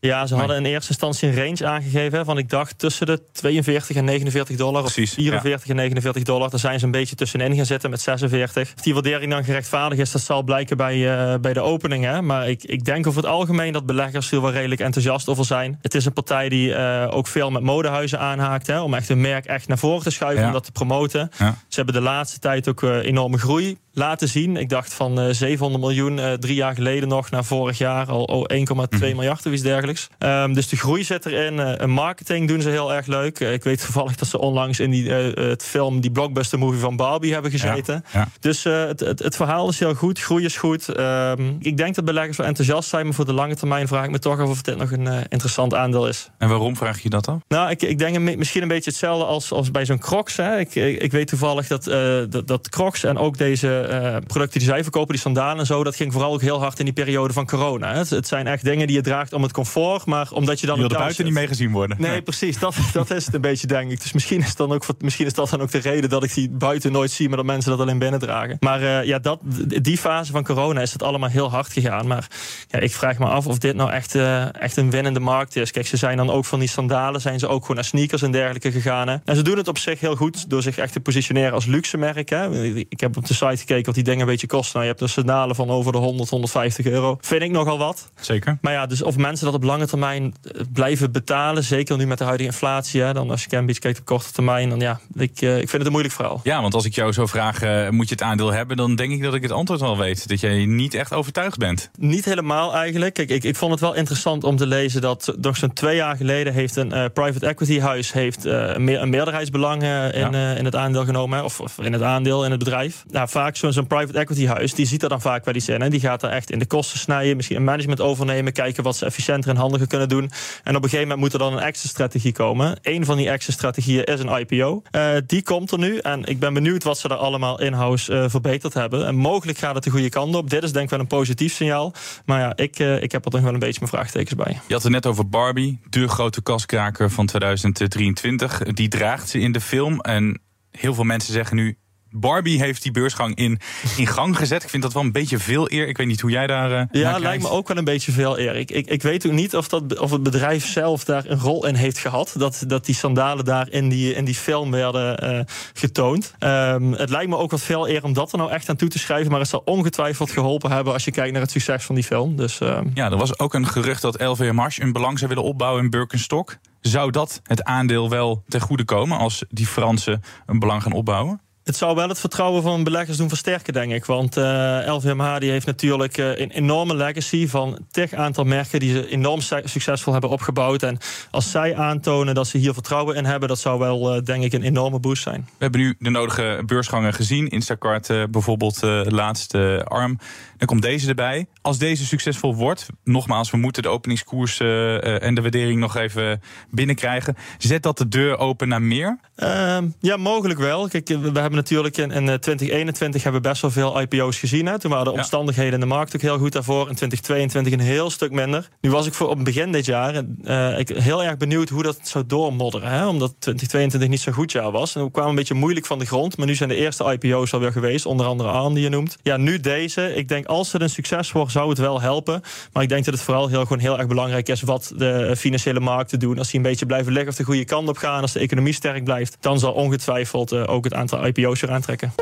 ja, 0.00 0.26
ze 0.26 0.34
hadden 0.34 0.56
in 0.56 0.64
eerste 0.64 0.88
instantie 0.88 1.28
een 1.28 1.36
range 1.36 1.66
aangegeven 1.66 2.24
van 2.24 2.38
ik 2.38 2.48
dacht 2.48 2.78
tussen 2.78 3.06
de 3.06 3.20
42 3.32 3.96
en 3.96 4.04
49 4.04 4.56
dollar 4.56 4.82
Precies, 4.82 5.10
of 5.10 5.14
44 5.14 5.68
en 5.68 5.76
49 5.76 6.22
dollar. 6.22 6.50
Daar 6.50 6.60
zijn 6.60 6.78
ze 6.78 6.84
een 6.84 6.90
beetje 6.90 7.16
tussenin 7.16 7.54
gaan 7.56 7.66
zitten 7.66 7.90
met 7.90 8.00
46. 8.00 8.72
Of 8.76 8.82
die 8.82 8.94
waardering 8.94 9.32
dan 9.32 9.44
gerechtvaardigd 9.44 10.00
is, 10.00 10.10
dat 10.10 10.22
zal 10.22 10.42
blijken 10.42 10.76
bij, 10.76 10.96
uh, 10.96 11.34
bij 11.40 11.52
de 11.52 11.60
opening. 11.60 12.04
Hè. 12.04 12.22
Maar 12.22 12.48
ik, 12.48 12.64
ik 12.64 12.84
denk 12.84 13.06
over 13.06 13.22
het 13.22 13.30
algemeen 13.30 13.72
dat 13.72 13.86
beleggers 13.86 14.32
er 14.32 14.40
wel 14.40 14.52
redelijk 14.52 14.80
enthousiast 14.80 15.28
over 15.28 15.44
zijn. 15.44 15.78
Het 15.82 15.94
is 15.94 16.04
een 16.04 16.12
partij 16.12 16.48
die 16.48 16.68
uh, 16.68 17.06
ook 17.10 17.26
veel 17.26 17.50
met 17.50 17.62
modehuizen 17.62 18.18
aanhaakt. 18.18 18.66
Hè, 18.66 18.80
om 18.80 18.94
echt 18.94 19.08
een 19.08 19.20
merk 19.20 19.44
echt 19.44 19.68
naar 19.68 19.78
voren 19.78 20.02
te 20.02 20.10
schuiven, 20.10 20.40
ja. 20.40 20.46
om 20.46 20.52
dat 20.52 20.64
te 20.64 20.72
promoten. 20.72 21.30
Ja. 21.38 21.56
Ze 21.68 21.76
hebben 21.76 21.94
de 21.94 22.00
laatste 22.00 22.38
tijd 22.38 22.68
ook 22.68 22.82
uh, 22.82 22.96
enorme 22.96 23.38
groei 23.38 23.78
laten 23.92 24.28
zien. 24.28 24.56
Ik 24.56 24.68
dacht 24.68 24.94
van 24.94 25.20
uh, 25.20 25.32
700 25.32 25.82
miljoen 25.82 26.38
drie 26.40 26.54
jaar 26.54 26.74
geleden 26.74 27.08
nog 27.08 27.30
naar 27.30 27.44
vorig 27.44 27.78
jaar 27.78 28.06
al 28.08 28.22
oh, 28.22 28.44
1,2 28.52 28.56
mm. 28.74 28.98
miljard 29.00 29.46
of 29.46 29.52
iets 29.52 29.62
dergelijks. 29.62 29.85
Um, 30.18 30.54
dus 30.54 30.68
de 30.68 30.76
groei 30.76 31.04
zit 31.04 31.26
erin. 31.26 31.54
Uh, 31.54 31.84
marketing 31.84 32.48
doen 32.48 32.60
ze 32.60 32.68
heel 32.68 32.94
erg 32.94 33.06
leuk. 33.06 33.40
ik 33.40 33.64
weet 33.64 33.80
toevallig 33.80 34.16
dat 34.16 34.28
ze 34.28 34.38
onlangs 34.38 34.80
in 34.80 34.90
die, 34.90 35.10
het 35.10 35.62
film, 35.62 36.00
die 36.00 36.10
blockbuster 36.10 36.58
movie 36.58 36.80
van 36.80 36.96
Barbie 36.96 37.32
hebben 37.32 37.50
gezeten. 37.50 38.04
Ja, 38.12 38.20
ja. 38.20 38.28
Dus 38.40 38.64
het, 38.64 39.00
het, 39.00 39.18
het, 39.18 39.36
verhaal 39.36 39.68
is 39.68 39.78
heel 39.78 39.94
goed, 39.94 40.20
groei 40.20 40.44
is 40.44 40.56
goed. 40.56 40.98
Um, 40.98 41.56
ik 41.60 41.76
denk 41.76 41.94
dat 41.94 42.04
beleggers 42.04 42.36
wel 42.36 42.46
enthousiast 42.46 42.88
zijn, 42.88 43.04
maar 43.04 43.14
voor 43.14 43.24
de 43.24 43.32
lange 43.32 43.56
termijn 43.56 43.88
vraag 43.88 44.04
ik 44.04 44.10
me 44.10 44.18
toch 44.18 44.40
af 44.40 44.48
of 44.48 44.62
dit 44.62 44.76
nog 44.76 44.90
een 44.90 45.06
interessant 45.28 45.74
aandeel 45.74 46.08
is. 46.08 46.30
En 46.38 46.48
waarom 46.48 46.76
vraag 46.76 47.00
je 47.00 47.08
dat 47.08 47.24
dan? 47.24 47.42
Nou, 47.48 47.70
ik, 47.70 47.82
ik 47.82 47.98
denk 47.98 48.36
misschien 48.36 48.62
een 48.62 48.68
beetje 48.68 48.90
hetzelfde 48.90 49.24
als, 49.24 49.52
als 49.52 49.70
bij 49.70 49.84
zo'n 49.84 49.98
Crocs. 49.98 50.36
Hè. 50.36 50.58
Ik, 50.58 50.74
ik, 50.74 51.02
ik, 51.02 51.12
weet 51.12 51.28
toevallig 51.28 51.66
dat, 51.66 51.84
dat, 52.30 52.46
dat 52.46 52.68
Crocs 52.68 53.04
en 53.04 53.18
ook 53.18 53.38
deze 53.38 54.20
producten 54.26 54.58
die 54.58 54.68
zij 54.68 54.82
verkopen, 54.82 55.12
die 55.12 55.22
sandalen 55.22 55.58
en 55.58 55.66
zo, 55.66 55.84
dat 55.84 55.96
ging 55.96 56.12
vooral 56.12 56.32
ook 56.32 56.40
heel 56.40 56.60
hard 56.60 56.78
in 56.78 56.84
die 56.84 56.94
periode 56.94 57.32
van 57.32 57.46
corona. 57.46 57.94
Het, 57.94 58.10
het 58.10 58.28
zijn 58.28 58.46
echt 58.46 58.64
dingen 58.64 58.86
die 58.86 58.96
je 58.96 59.02
draagt 59.02 59.32
om 59.32 59.42
het 59.42 59.52
comfort, 59.52 59.75
maar 60.04 60.28
omdat 60.32 60.60
je 60.60 60.66
dan. 60.66 60.74
Je 60.74 60.80
wil 60.80 60.90
er 60.90 60.98
buiten 60.98 61.24
niet 61.24 61.34
mee 61.34 61.46
gezien 61.46 61.72
worden. 61.72 61.96
Nee, 62.00 62.10
nee. 62.10 62.22
precies. 62.22 62.58
Dat, 62.58 62.74
dat 62.92 63.10
is 63.10 63.24
het 63.24 63.34
een 63.34 63.40
beetje, 63.40 63.66
denk 63.66 63.90
ik. 63.90 64.02
Dus 64.02 64.12
misschien 64.12 64.40
is, 64.40 64.54
dan 64.54 64.72
ook, 64.72 64.86
misschien 64.98 65.26
is 65.26 65.32
dat 65.32 65.50
dan 65.50 65.60
ook 65.60 65.70
de 65.70 65.78
reden 65.78 66.10
dat 66.10 66.24
ik 66.24 66.34
die 66.34 66.50
buiten 66.50 66.92
nooit 66.92 67.10
zie, 67.10 67.28
maar 67.28 67.36
dat 67.36 67.46
mensen 67.46 67.70
dat 67.70 67.80
alleen 67.80 67.98
binnen 67.98 68.20
dragen. 68.20 68.56
Maar 68.60 68.82
uh, 68.82 69.04
ja, 69.04 69.18
dat, 69.18 69.40
die 69.82 69.98
fase 69.98 70.32
van 70.32 70.44
corona 70.44 70.80
is 70.80 70.92
het 70.92 71.02
allemaal 71.02 71.28
heel 71.28 71.50
hard 71.50 71.72
gegaan. 71.72 72.06
Maar 72.06 72.26
ja, 72.68 72.78
ik 72.78 72.92
vraag 72.92 73.18
me 73.18 73.26
af 73.26 73.46
of 73.46 73.58
dit 73.58 73.76
nou 73.76 73.90
echt, 73.90 74.14
uh, 74.14 74.54
echt 74.62 74.76
een 74.76 74.90
winnende 74.90 75.20
markt 75.20 75.56
is. 75.56 75.70
Kijk, 75.70 75.86
ze 75.86 75.96
zijn 75.96 76.16
dan 76.16 76.30
ook 76.30 76.44
van 76.44 76.58
die 76.58 76.68
sandalen, 76.68 77.20
zijn 77.20 77.38
ze 77.38 77.46
ook 77.46 77.60
gewoon 77.60 77.76
naar 77.76 77.84
sneakers 77.84 78.22
en 78.22 78.30
dergelijke 78.30 78.72
gegaan. 78.72 79.08
Hè. 79.08 79.16
En 79.24 79.36
ze 79.36 79.42
doen 79.42 79.56
het 79.56 79.68
op 79.68 79.78
zich 79.78 80.00
heel 80.00 80.16
goed 80.16 80.50
door 80.50 80.62
zich 80.62 80.78
echt 80.78 80.92
te 80.92 81.00
positioneren 81.00 81.52
als 81.52 81.66
luxe 81.66 81.96
merk. 81.96 82.28
Hè. 82.28 82.64
Ik 82.64 83.00
heb 83.00 83.16
op 83.16 83.26
de 83.26 83.34
site 83.34 83.56
gekeken 83.56 83.84
wat 83.84 83.94
die 83.94 84.04
dingen 84.04 84.20
een 84.20 84.26
beetje 84.26 84.46
kosten. 84.46 84.72
Nou, 84.72 84.84
je 84.84 84.90
hebt 84.90 85.02
dus 85.02 85.12
sandalen 85.12 85.56
van 85.56 85.70
over 85.70 85.92
de 85.92 85.98
100, 85.98 86.30
150 86.30 86.86
euro. 86.86 87.18
Vind 87.20 87.42
ik 87.42 87.50
nogal 87.50 87.78
wat. 87.78 88.10
Zeker. 88.20 88.58
Maar 88.60 88.72
ja, 88.72 88.86
dus 88.86 89.02
of 89.02 89.16
mensen 89.16 89.44
dat 89.44 89.54
op 89.54 89.64
lange 89.66 89.86
termijn 89.86 90.34
eh, 90.42 90.60
blijven 90.72 91.12
betalen, 91.12 91.64
zeker 91.64 91.96
nu 91.96 92.06
met 92.06 92.18
de 92.18 92.24
huidige 92.24 92.48
inflatie, 92.48 93.00
hè, 93.02 93.12
dan 93.12 93.30
als 93.30 93.42
je 93.42 93.48
Cambridge 93.48 93.80
kijkt 93.80 93.98
op 93.98 94.04
korte 94.04 94.32
termijn, 94.32 94.68
dan 94.68 94.80
ja, 94.80 95.00
ik, 95.14 95.40
uh, 95.40 95.52
ik 95.52 95.58
vind 95.58 95.72
het 95.72 95.84
een 95.84 95.90
moeilijk 95.90 96.14
verhaal. 96.14 96.40
Ja, 96.42 96.60
want 96.60 96.74
als 96.74 96.84
ik 96.84 96.94
jou 96.94 97.12
zo 97.12 97.26
vraag, 97.26 97.62
uh, 97.62 97.88
moet 97.88 98.08
je 98.08 98.14
het 98.14 98.22
aandeel 98.22 98.52
hebben, 98.52 98.76
dan 98.76 98.96
denk 98.96 99.12
ik 99.12 99.22
dat 99.22 99.34
ik 99.34 99.42
het 99.42 99.50
antwoord 99.50 99.82
al 99.82 99.98
weet. 99.98 100.28
Dat 100.28 100.40
jij 100.40 100.66
niet 100.66 100.94
echt 100.94 101.12
overtuigd 101.12 101.58
bent. 101.58 101.90
Niet 101.98 102.24
helemaal 102.24 102.74
eigenlijk. 102.74 103.14
Kijk, 103.14 103.30
ik, 103.30 103.44
ik 103.44 103.56
vond 103.56 103.70
het 103.70 103.80
wel 103.80 103.94
interessant 103.94 104.44
om 104.44 104.56
te 104.56 104.66
lezen 104.66 105.00
dat 105.00 105.34
nog 105.40 105.56
zo'n 105.56 105.72
twee 105.72 105.96
jaar 105.96 106.16
geleden 106.16 106.52
heeft 106.52 106.76
een 106.76 106.92
uh, 106.94 107.04
private 107.14 107.46
equity 107.46 107.80
huis 107.80 108.12
heeft, 108.12 108.44
meer, 108.78 109.00
een 109.00 109.10
meerderheidsbelang 109.10 109.82
in, 109.82 109.88
ja. 109.88 110.54
in 110.54 110.64
het 110.64 110.76
aandeel 110.76 111.04
genomen, 111.04 111.44
of, 111.44 111.60
of, 111.60 111.78
in 111.78 111.92
het 111.92 112.02
aandeel 112.02 112.44
in 112.44 112.50
het 112.50 112.58
bedrijf. 112.58 113.04
Nou, 113.10 113.28
vaak 113.28 113.56
zo'n 113.56 113.72
zo'n 113.72 113.86
private 113.86 114.18
equity 114.18 114.46
huis, 114.46 114.74
die 114.74 114.86
ziet 114.86 115.02
er 115.02 115.08
dan 115.08 115.20
vaak 115.20 115.44
wel 115.44 115.54
iets 115.54 115.68
in. 115.68 115.80
Hè. 115.80 115.88
Die 115.88 116.00
gaat 116.00 116.22
er 116.22 116.30
echt 116.30 116.50
in 116.50 116.58
de 116.58 116.66
kosten 116.66 116.98
snijden, 116.98 117.36
misschien 117.36 117.56
een 117.56 117.64
management 117.64 118.00
overnemen, 118.00 118.52
kijken 118.52 118.82
wat 118.82 118.96
ze 118.96 119.06
efficiënter 119.06 119.50
en 119.50 119.55
handiger 119.56 119.86
kunnen 119.86 120.08
doen. 120.08 120.30
En 120.62 120.76
op 120.76 120.82
een 120.82 120.88
gegeven 120.88 121.00
moment 121.00 121.20
moet 121.20 121.32
er 121.32 121.38
dan 121.38 121.52
een 121.52 121.62
exit-strategie 121.62 122.32
komen. 122.32 122.78
Een 122.82 123.04
van 123.04 123.16
die 123.16 123.30
exit-strategieën 123.30 124.04
is 124.04 124.20
een 124.20 124.38
IPO. 124.38 124.82
Uh, 124.92 125.10
die 125.26 125.42
komt 125.42 125.70
er 125.70 125.78
nu 125.78 125.98
en 125.98 126.24
ik 126.24 126.38
ben 126.38 126.54
benieuwd 126.54 126.82
wat 126.82 126.98
ze 126.98 127.08
er 127.08 127.16
allemaal 127.16 127.60
in-house 127.60 128.12
uh, 128.12 128.24
verbeterd 128.28 128.74
hebben. 128.74 129.06
En 129.06 129.14
mogelijk 129.14 129.58
gaat 129.58 129.74
het 129.74 129.84
de 129.84 129.90
goede 129.90 130.08
kant 130.08 130.34
op. 130.34 130.50
Dit 130.50 130.62
is 130.62 130.72
denk 130.72 130.84
ik 130.84 130.90
wel 130.90 131.00
een 131.00 131.06
positief 131.06 131.52
signaal. 131.52 131.92
Maar 132.24 132.40
ja, 132.40 132.56
ik, 132.56 132.78
uh, 132.78 133.02
ik 133.02 133.12
heb 133.12 133.24
er 133.24 133.30
toch 133.30 133.40
wel 133.40 133.52
een 133.52 133.58
beetje 133.58 133.80
mijn 133.80 133.92
vraagtekens 133.92 134.34
bij. 134.34 134.60
Je 134.66 134.74
had 134.74 134.82
het 134.82 134.92
net 134.92 135.06
over 135.06 135.28
Barbie, 135.28 135.80
de 135.90 136.08
grote 136.08 136.42
kaskraker 136.42 137.10
van 137.10 137.26
2023. 137.26 138.58
Die 138.58 138.88
draagt 138.88 139.28
ze 139.28 139.38
in 139.38 139.52
de 139.52 139.60
film 139.60 140.00
en 140.00 140.40
heel 140.70 140.94
veel 140.94 141.04
mensen 141.04 141.32
zeggen 141.32 141.56
nu 141.56 141.78
Barbie 142.10 142.60
heeft 142.60 142.82
die 142.82 142.92
beursgang 142.92 143.34
in, 143.34 143.60
in 143.96 144.06
gang 144.06 144.36
gezet. 144.36 144.62
Ik 144.62 144.68
vind 144.68 144.82
dat 144.82 144.92
wel 144.92 145.02
een 145.02 145.12
beetje 145.12 145.38
veel 145.38 145.72
eer. 145.72 145.88
Ik 145.88 145.96
weet 145.96 146.06
niet 146.06 146.20
hoe 146.20 146.30
jij 146.30 146.46
daar. 146.46 146.70
Uh, 146.70 147.02
ja, 147.02 147.18
lijkt 147.18 147.42
me 147.42 147.48
ook 147.48 147.68
wel 147.68 147.76
een 147.76 147.84
beetje 147.84 148.12
veel 148.12 148.38
eer. 148.38 148.56
Ik, 148.56 148.70
ik, 148.70 148.86
ik 148.86 149.02
weet 149.02 149.26
ook 149.26 149.32
niet 149.32 149.56
of, 149.56 149.68
dat, 149.68 149.98
of 149.98 150.10
het 150.10 150.22
bedrijf 150.22 150.66
zelf 150.66 151.04
daar 151.04 151.24
een 151.26 151.38
rol 151.38 151.66
in 151.66 151.74
heeft 151.74 151.98
gehad. 151.98 152.34
Dat, 152.36 152.64
dat 152.66 152.84
die 152.84 152.94
sandalen 152.94 153.44
daar 153.44 153.70
in 153.70 153.88
die, 153.88 154.14
in 154.14 154.24
die 154.24 154.34
film 154.34 154.70
werden 154.70 155.34
uh, 155.34 155.40
getoond. 155.72 156.34
Um, 156.38 156.92
het 156.92 157.10
lijkt 157.10 157.28
me 157.30 157.36
ook 157.36 157.50
wat 157.50 157.62
veel 157.62 157.88
eer 157.88 158.04
om 158.04 158.12
dat 158.12 158.32
er 158.32 158.38
nou 158.38 158.50
echt 158.50 158.68
aan 158.68 158.76
toe 158.76 158.88
te 158.88 158.98
schrijven. 158.98 159.30
Maar 159.30 159.40
het 159.40 159.48
zal 159.48 159.62
ongetwijfeld 159.64 160.30
geholpen 160.30 160.70
hebben 160.70 160.92
als 160.92 161.04
je 161.04 161.10
kijkt 161.10 161.32
naar 161.32 161.42
het 161.42 161.50
succes 161.50 161.84
van 161.84 161.94
die 161.94 162.04
film. 162.04 162.36
Dus, 162.36 162.60
uh... 162.60 162.78
Ja, 162.94 163.10
er 163.10 163.16
was 163.16 163.38
ook 163.38 163.54
een 163.54 163.66
gerucht 163.66 164.02
dat 164.02 164.20
LVMH 164.20 164.78
een 164.78 164.92
belang 164.92 165.18
zou 165.18 165.28
willen 165.28 165.44
opbouwen 165.44 165.82
in 165.82 165.90
Birkenstock. 165.90 166.56
Zou 166.80 167.10
dat 167.10 167.40
het 167.42 167.64
aandeel 167.64 168.10
wel 168.10 168.42
ten 168.48 168.60
goede 168.60 168.84
komen 168.84 169.18
als 169.18 169.44
die 169.48 169.66
Fransen 169.66 170.22
een 170.46 170.58
belang 170.58 170.82
gaan 170.82 170.92
opbouwen? 170.92 171.40
Het 171.66 171.76
zou 171.76 171.94
wel 171.94 172.08
het 172.08 172.20
vertrouwen 172.20 172.62
van 172.62 172.84
beleggers 172.84 173.16
doen 173.16 173.28
versterken, 173.28 173.72
denk 173.72 173.92
ik. 173.92 174.04
Want 174.04 174.36
uh, 174.36 174.80
LVMH 174.86 175.38
die 175.38 175.50
heeft 175.50 175.66
natuurlijk 175.66 176.18
uh, 176.18 176.38
een 176.38 176.50
enorme 176.50 176.96
legacy 176.96 177.48
van 177.48 177.78
tig 177.90 178.12
aantal 178.12 178.44
merken 178.44 178.80
die 178.80 178.92
ze 178.92 179.08
enorm 179.08 179.40
succesvol 179.64 180.12
hebben 180.12 180.30
opgebouwd. 180.30 180.82
En 180.82 180.98
als 181.30 181.50
zij 181.50 181.76
aantonen 181.76 182.34
dat 182.34 182.46
ze 182.46 182.58
hier 182.58 182.72
vertrouwen 182.72 183.16
in 183.16 183.24
hebben, 183.24 183.48
dat 183.48 183.58
zou 183.58 183.78
wel, 183.78 184.16
uh, 184.16 184.22
denk 184.22 184.44
ik, 184.44 184.52
een 184.52 184.62
enorme 184.62 184.98
boost 184.98 185.22
zijn. 185.22 185.40
We 185.40 185.54
hebben 185.58 185.80
nu 185.80 185.94
de 185.98 186.10
nodige 186.10 186.62
beursgangen 186.66 187.14
gezien. 187.14 187.48
Instacart 187.48 188.30
bijvoorbeeld, 188.30 188.82
laatste 189.04 189.84
arm. 189.84 190.18
Dan 190.56 190.66
komt 190.66 190.82
deze 190.82 191.08
erbij. 191.08 191.46
Als 191.62 191.78
deze 191.78 192.04
succesvol 192.04 192.54
wordt, 192.54 192.86
nogmaals, 193.04 193.50
we 193.50 193.56
moeten 193.56 193.82
de 193.82 193.88
openingskoers 193.88 194.60
en 194.60 195.34
de 195.34 195.42
waardering 195.42 195.80
nog 195.80 195.96
even 195.96 196.40
binnenkrijgen. 196.70 197.36
Zet 197.58 197.82
dat 197.82 197.98
de 197.98 198.08
deur 198.08 198.38
open 198.38 198.68
naar 198.68 198.82
meer? 198.82 199.18
Ehm, 199.36 199.88
ja, 200.00 200.16
mogelijk 200.16 200.58
wel. 200.58 200.88
Kijk, 200.88 201.08
we 201.08 201.40
hebben 201.40 201.55
hebben 201.56 201.92
natuurlijk 201.92 201.96
in, 201.96 202.32
in 202.32 202.40
2021 202.40 203.22
hebben 203.22 203.42
we 203.42 203.48
best 203.48 203.62
wel 203.62 203.70
veel 203.70 204.00
IPO's 204.00 204.38
gezien. 204.38 204.66
Hè. 204.66 204.78
Toen 204.78 204.90
waren 204.90 205.04
de 205.04 205.12
omstandigheden 205.12 205.72
in 205.72 205.80
de 205.80 205.86
markt 205.86 206.14
ook 206.14 206.20
heel 206.20 206.38
goed 206.38 206.52
daarvoor. 206.52 206.88
In 206.88 206.94
2022 206.94 207.72
een 207.72 207.80
heel 207.80 208.10
stuk 208.10 208.30
minder. 208.30 208.68
Nu 208.80 208.90
was 208.90 209.06
ik 209.06 209.14
voor 209.14 209.28
op 209.28 209.44
begin 209.44 209.72
dit 209.72 209.84
jaar 209.84 210.22
uh, 210.42 210.78
ik 210.78 210.88
heel 210.88 211.24
erg 211.24 211.36
benieuwd 211.36 211.68
hoe 211.68 211.82
dat 211.82 211.98
zou 212.02 212.26
doormodderen. 212.26 212.90
Hè, 212.90 213.06
omdat 213.06 213.34
2022 213.38 214.08
niet 214.08 214.20
zo'n 214.20 214.32
goed 214.32 214.52
jaar 214.52 214.70
was. 214.70 214.94
En 214.94 215.04
we 215.04 215.10
kwamen 215.10 215.30
een 215.30 215.36
beetje 215.36 215.54
moeilijk 215.54 215.86
van 215.86 215.98
de 215.98 216.06
grond. 216.06 216.36
Maar 216.36 216.46
nu 216.46 216.54
zijn 216.54 216.68
de 216.68 216.74
eerste 216.74 217.04
IPO's 217.04 217.52
alweer 217.52 217.72
geweest. 217.72 218.06
Onder 218.06 218.26
andere 218.26 218.48
ARM 218.48 218.74
die 218.74 218.82
je 218.82 218.88
noemt. 218.88 219.16
Ja, 219.22 219.36
nu 219.36 219.60
deze. 219.60 220.14
Ik 220.14 220.28
denk 220.28 220.46
als 220.46 220.72
het 220.72 220.82
een 220.82 220.90
succes 220.90 221.32
wordt, 221.32 221.52
zou 221.52 221.68
het 221.68 221.78
wel 221.78 222.00
helpen. 222.00 222.40
Maar 222.72 222.82
ik 222.82 222.88
denk 222.88 223.04
dat 223.04 223.14
het 223.14 223.22
vooral 223.22 223.48
heel, 223.48 223.62
gewoon 223.62 223.78
heel 223.78 223.98
erg 223.98 224.06
belangrijk 224.06 224.48
is 224.48 224.62
wat 224.62 224.92
de 224.96 225.34
financiële 225.36 225.80
markten 225.80 226.18
doen. 226.18 226.38
Als 226.38 226.50
die 226.50 226.56
een 226.56 226.66
beetje 226.66 226.86
blijven 226.86 227.12
liggen 227.12 227.30
of 227.30 227.36
de 227.36 227.44
goede 227.44 227.64
kant 227.64 227.88
op 227.88 227.96
gaan. 227.96 228.22
Als 228.22 228.32
de 228.32 228.40
economie 228.40 228.72
sterk 228.72 229.04
blijft. 229.04 229.36
Dan 229.40 229.58
zal 229.58 229.72
ongetwijfeld 229.72 230.52
uh, 230.52 230.62
ook 230.66 230.84
het 230.84 230.94
aantal 230.94 231.26
IPO's 231.26 231.45
aantrekken. 231.70 232.12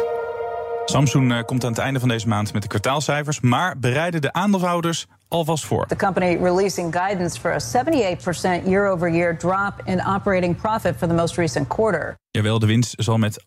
Samsung 0.84 1.32
uh, 1.32 1.42
komt 1.42 1.64
aan 1.64 1.70
het 1.70 1.80
einde 1.80 2.00
van 2.00 2.08
deze 2.08 2.28
maand 2.28 2.52
met 2.52 2.62
de 2.62 2.68
kwartaalcijfers, 2.68 3.40
maar 3.40 3.78
bereiden 3.78 4.20
de 4.20 4.32
aandeelhouders 4.32 5.06
alvast 5.34 5.64
voor. 5.64 5.86
The 5.86 5.96
company 5.96 6.36
releasing 6.42 6.92
guidance 6.92 7.40
for 7.40 7.52
a 7.52 7.58
78% 7.58 8.66
year-over-year 8.66 9.38
drop 9.38 9.80
in 9.84 10.06
operating 10.06 10.56
profit 10.56 10.96
for 10.96 11.08
the 11.08 11.14
most 11.14 11.36
recent 11.36 11.68
quarter. 11.68 12.16
Jawel, 12.30 12.58
de 12.58 12.66
winst 12.66 12.94
zal 12.96 13.18
met 13.18 13.44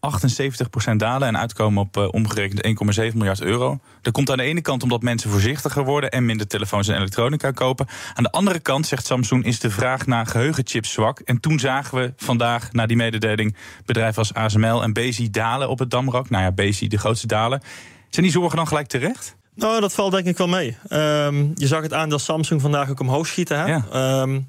78% 0.92 0.96
dalen 0.96 1.28
en 1.28 1.38
uitkomen 1.38 1.82
op 1.82 1.98
uh, 1.98 2.08
omgerekend 2.12 2.68
1,7 3.12 3.16
miljard 3.16 3.42
euro. 3.42 3.80
Dat 4.02 4.14
komt 4.14 4.30
aan 4.30 4.38
de 4.38 4.44
ene 4.44 4.62
kant 4.62 4.84
omdat 4.84 5.02
mensen 5.02 5.30
voorzichtiger 5.30 5.84
worden 5.84 6.12
en 6.12 6.26
minder 6.26 6.48
telefoons 6.48 6.88
en 6.88 6.96
elektronica 6.96 7.52
kopen. 7.52 7.88
Aan 8.14 8.24
de 8.24 8.32
andere 8.32 8.60
kant, 8.60 8.88
zegt 8.88 9.06
Samsung, 9.06 9.46
is 9.46 9.60
de 9.60 9.70
vraag 9.70 10.06
naar 10.06 10.26
geheugenchips 10.26 10.92
zwak. 10.92 11.20
En 11.20 11.40
toen 11.40 11.60
zagen 11.60 11.98
we 11.98 12.14
vandaag, 12.16 12.72
na 12.72 12.86
die 12.86 12.98
mededeling, 12.98 13.56
bedrijven 13.86 14.18
als 14.18 14.34
ASML 14.34 14.84
en 14.84 14.94
Bezi 14.94 15.30
dalen 15.30 15.70
op 15.70 15.80
het 15.80 15.90
Damrak. 15.90 16.30
Nou 16.30 16.44
ja, 16.44 16.52
Bezi 16.52 16.88
de 16.88 16.98
grootste 16.98 17.28
dalen. 17.28 17.62
Zijn 18.10 18.26
die 18.26 18.36
zorgen 18.36 18.58
dan 18.58 18.68
gelijk 18.68 18.88
terecht? 18.88 19.38
Nou, 19.58 19.82
dat 19.82 19.94
valt 19.94 20.12
denk 20.12 20.26
ik 20.26 20.38
wel 20.38 20.48
mee. 20.48 20.78
Um, 20.90 21.52
je 21.56 21.68
zag 21.68 21.82
het 21.82 21.94
aandeel 21.94 22.20
Samsung 22.20 22.62
vandaag 22.62 22.90
ook 22.90 23.00
omhoog 23.00 23.28
schieten. 23.28 23.60
Hè? 23.60 23.66
Ja. 23.66 24.22
Um, 24.22 24.48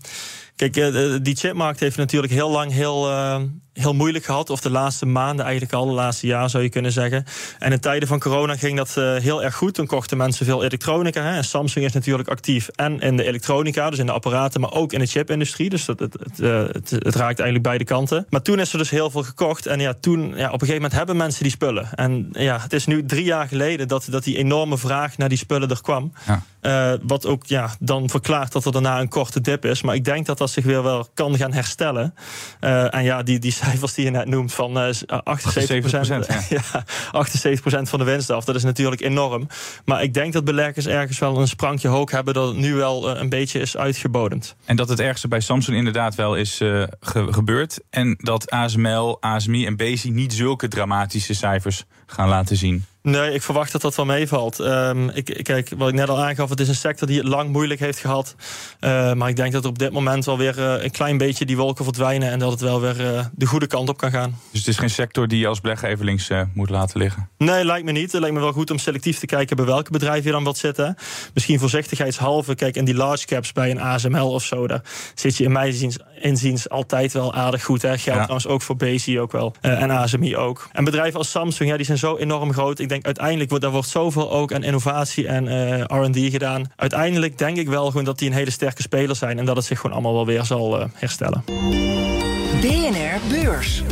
kijk, 0.59 0.77
uh, 0.77 1.15
die 1.23 1.37
chipmarkt 1.37 1.81
heeft 1.81 1.97
natuurlijk 1.97 2.33
heel 2.33 2.51
lang 2.51 2.73
heel, 2.73 3.11
uh, 3.11 3.41
heel 3.73 3.95
moeilijk 3.95 4.25
gehad. 4.25 4.51
Of 4.51 4.61
de 4.61 4.71
laatste 4.71 5.07
maanden 5.07 5.45
eigenlijk 5.45 5.75
al, 5.75 5.87
de 5.87 5.93
laatste 5.93 6.27
jaar 6.27 6.51
zou 6.51 6.63
je 6.63 6.69
kunnen 6.69 6.93
zeggen. 6.93 7.25
En 7.59 7.73
in 7.73 7.81
tijden 7.81 8.09
van 8.09 8.19
corona 8.19 8.57
ging 8.57 8.77
dat 8.77 8.95
uh, 8.99 9.17
heel 9.17 9.43
erg 9.43 9.55
goed. 9.55 9.75
Toen 9.75 9.87
kochten 9.87 10.17
mensen 10.17 10.47
veel 10.47 10.65
elektronica. 10.65 11.23
Hè. 11.23 11.37
En 11.37 11.45
Samsung 11.45 11.85
is 11.85 11.93
natuurlijk 11.93 12.29
actief 12.29 12.69
en 12.69 13.01
in 13.01 13.17
de 13.17 13.25
elektronica, 13.25 13.91
dus 13.91 13.99
in 13.99 14.07
de 14.07 14.13
apparaten, 14.13 14.61
maar 14.61 14.73
ook 14.73 14.93
in 14.93 14.99
de 14.99 15.07
chipindustrie. 15.07 15.71
Dus 15.71 15.85
dat, 15.85 15.99
het, 15.99 16.17
het, 16.23 16.39
het, 16.75 16.91
het, 16.91 17.15
raakt 17.15 17.39
eigenlijk 17.39 17.63
beide 17.63 17.85
kanten. 17.85 18.27
Maar 18.31 18.43
toen 18.43 18.59
is 18.59 18.73
er 18.73 18.79
dus 18.79 18.91
heel 18.91 19.11
veel 19.11 19.23
gekocht. 19.23 19.67
En 19.67 19.81
ja, 19.81 19.95
toen, 20.01 20.21
ja, 20.21 20.27
op 20.27 20.37
een 20.37 20.51
gegeven 20.51 20.75
moment 20.75 20.93
hebben 20.93 21.17
mensen 21.17 21.43
die 21.43 21.53
spullen. 21.53 21.95
En 21.95 22.29
ja, 22.33 22.61
het 22.61 22.73
is 22.73 22.87
nu 22.87 23.05
drie 23.05 23.25
jaar 23.25 23.49
geleden 23.49 23.89
dat, 23.89 24.07
dat 24.11 24.25
die 24.25 24.37
enorme 24.37 24.79
vraag 24.79 25.17
naar 25.17 25.29
die 25.29 25.39
spullen 25.39 25.71
er 25.71 25.83
kwam. 25.83 26.13
Ja. 26.27 26.43
Uh, 26.63 26.93
wat 27.03 27.27
ook 27.27 27.47
ja, 27.47 27.71
dan 27.79 28.11
verklaart 28.11 28.53
dat 28.53 28.65
er 28.65 28.73
daarna 28.73 29.01
een 29.01 29.09
korte 29.09 29.41
dip 29.41 29.65
is. 29.65 29.83
Maar 29.83 29.95
ik 29.95 30.05
denk 30.05 30.27
dat 30.27 30.39
dat 30.39 30.48
zich 30.53 30.65
weer 30.65 30.83
wel 30.83 31.09
kan 31.15 31.37
gaan 31.37 31.53
herstellen. 31.53 32.15
en 32.61 33.05
ja, 33.05 33.23
die, 33.23 33.39
die 33.39 33.53
cijfers 33.53 33.95
die 33.95 34.05
je 34.05 34.11
net 34.11 34.27
noemt 34.27 34.53
van 34.53 34.71
uh, 34.79 34.95
78 35.25 35.81
procent, 35.91 36.27
ja. 36.49 36.63
78% 36.63 37.83
van 37.83 37.99
de 37.99 38.05
winst 38.05 38.31
af. 38.31 38.45
Dat 38.45 38.55
is 38.55 38.63
natuurlijk 38.63 39.01
enorm. 39.01 39.47
Maar 39.85 40.03
ik 40.03 40.15
denk 40.15 40.33
dat 40.33 40.45
beleggers 40.45 40.87
ergens 40.87 41.19
wel 41.19 41.41
een 41.41 41.49
sprankje 41.49 41.89
hoog 41.89 42.11
hebben 42.11 42.35
dat 42.35 42.49
het 42.49 42.57
nu 42.57 42.75
wel 42.75 43.15
uh, 43.15 43.21
een 43.21 43.29
beetje 43.29 43.61
is 43.61 43.77
uitgebodend. 43.77 44.57
En 44.65 44.77
dat 44.77 44.89
het 44.89 45.01
ergste 45.01 45.29
bij 45.29 45.41
Samsung 45.41 45.77
inderdaad 45.77 46.15
wel 46.15 46.37
is 46.37 46.57
ge 47.01 47.27
gebeurd. 47.31 47.81
En 47.91 48.15
dat 48.19 48.51
ASML, 48.51 49.17
ASMI 49.21 49.67
en 49.67 49.77
Bezi 49.77 50.11
niet 50.11 50.33
zulke 50.33 50.69
dramatische 50.69 51.35
cijfers 51.35 51.85
gaan 52.07 52.29
laten 52.29 52.57
zien. 52.57 52.85
Nee, 53.09 53.33
ik 53.33 53.43
verwacht 53.43 53.73
dat 53.73 53.81
dat 53.81 53.95
wel 53.95 54.07
meevalt. 54.07 54.59
Um, 54.59 55.09
ik, 55.09 55.41
kijk, 55.43 55.71
wat 55.77 55.89
ik 55.89 55.95
net 55.95 56.09
al 56.09 56.19
aangaf, 56.19 56.49
het 56.49 56.61
is 56.61 56.69
een 56.69 56.75
sector 56.75 57.09
die 57.09 57.19
het 57.19 57.29
lang 57.29 57.51
moeilijk 57.51 57.81
heeft 57.81 57.99
gehad. 57.99 58.35
Uh, 58.81 59.13
maar 59.13 59.29
ik 59.29 59.37
denk 59.37 59.53
dat 59.53 59.65
er 59.65 59.71
op 59.71 59.79
dit 59.79 59.93
moment 59.93 60.25
wel 60.25 60.39
weer 60.39 60.59
uh, 60.59 60.83
een 60.83 60.91
klein 60.91 61.19
beetje 61.19 61.45
die 61.45 61.57
wolken 61.57 61.85
verdwijnen... 61.85 62.31
en 62.31 62.39
dat 62.39 62.51
het 62.51 62.61
wel 62.61 62.81
weer 62.81 63.01
uh, 63.01 63.25
de 63.33 63.47
goede 63.47 63.67
kant 63.67 63.89
op 63.89 63.97
kan 63.97 64.11
gaan. 64.11 64.39
Dus 64.51 64.61
het 64.61 64.69
is 64.69 64.79
geen 64.79 64.91
sector 64.91 65.29
die 65.29 65.39
je 65.39 65.47
als 65.47 65.61
belegger 65.61 65.89
even 65.89 66.05
links 66.05 66.31
moet 66.55 66.71
laten 66.71 66.99
liggen? 66.99 67.29
Nee, 67.39 67.65
lijkt 67.65 67.85
me 67.85 67.93
niet. 67.93 68.13
Het 68.13 68.21
lijkt 68.21 68.37
me 68.37 68.41
wel 68.43 68.53
goed 68.53 68.71
om 68.71 68.79
selectief 68.79 69.19
te 69.19 69.27
kijken... 69.27 69.57
bij 69.57 69.65
welke 69.65 69.91
bedrijven 69.91 70.25
je 70.25 70.33
dan 70.33 70.43
wilt 70.43 70.59
zitten. 70.59 70.97
Misschien 71.35 71.59
voorzichtigheidshalve, 71.59 72.55
kijk, 72.55 72.77
in 72.77 72.85
die 72.85 72.95
large 72.95 73.27
caps 73.27 73.53
bij 73.53 73.71
een 73.71 73.81
ASML 73.81 74.31
of 74.31 74.45
zo... 74.45 74.67
daar 74.67 74.83
zit 75.15 75.37
je 75.37 75.45
in 75.45 75.53
mijn 75.53 75.93
inziens 76.21 76.69
altijd 76.69 77.13
wel 77.13 77.35
aardig 77.35 77.65
goed. 77.65 77.83
Hè? 77.83 77.89
Geldt 77.89 78.05
ja. 78.05 78.13
trouwens 78.13 78.47
ook 78.47 78.63
voor 78.63 78.77
Bezi 78.77 79.21
ook 79.21 79.33
wel. 79.33 79.55
en 79.61 79.91
ASMI 79.91 80.37
ook. 80.37 80.69
En 80.73 80.85
bedrijven 80.85 81.19
als 81.19 81.31
Samsung, 81.31 81.71
ja, 81.71 81.77
die 81.77 81.87
zijn 81.87 81.99
zo 81.99 82.17
enorm 82.17 82.53
groot... 82.53 82.79
Ik 82.79 82.89
denk 82.89 82.98
uiteindelijk 83.05 83.49
wordt 83.49 83.65
daar 83.65 83.73
wordt 83.73 83.89
zoveel 83.89 84.31
ook 84.31 84.53
aan 84.53 84.63
innovatie 84.63 85.27
en 85.27 85.47
uh, 85.47 85.81
R&D 85.81 86.31
gedaan. 86.31 86.65
Uiteindelijk 86.77 87.39
denk 87.39 87.57
ik 87.57 87.69
wel 87.69 87.87
gewoon 87.87 88.05
dat 88.05 88.19
die 88.19 88.29
een 88.29 88.35
hele 88.35 88.51
sterke 88.51 88.83
speler 88.83 89.17
zijn 89.17 89.39
en 89.39 89.45
dat 89.45 89.57
het 89.57 89.65
zich 89.65 89.81
gewoon 89.81 89.93
allemaal 89.93 90.15
wel 90.15 90.27
weer 90.27 90.45
zal 90.45 90.81
uh, 90.81 90.87
herstellen. 90.95 91.45
BNR 92.61 93.21
Beurs. 93.29 93.83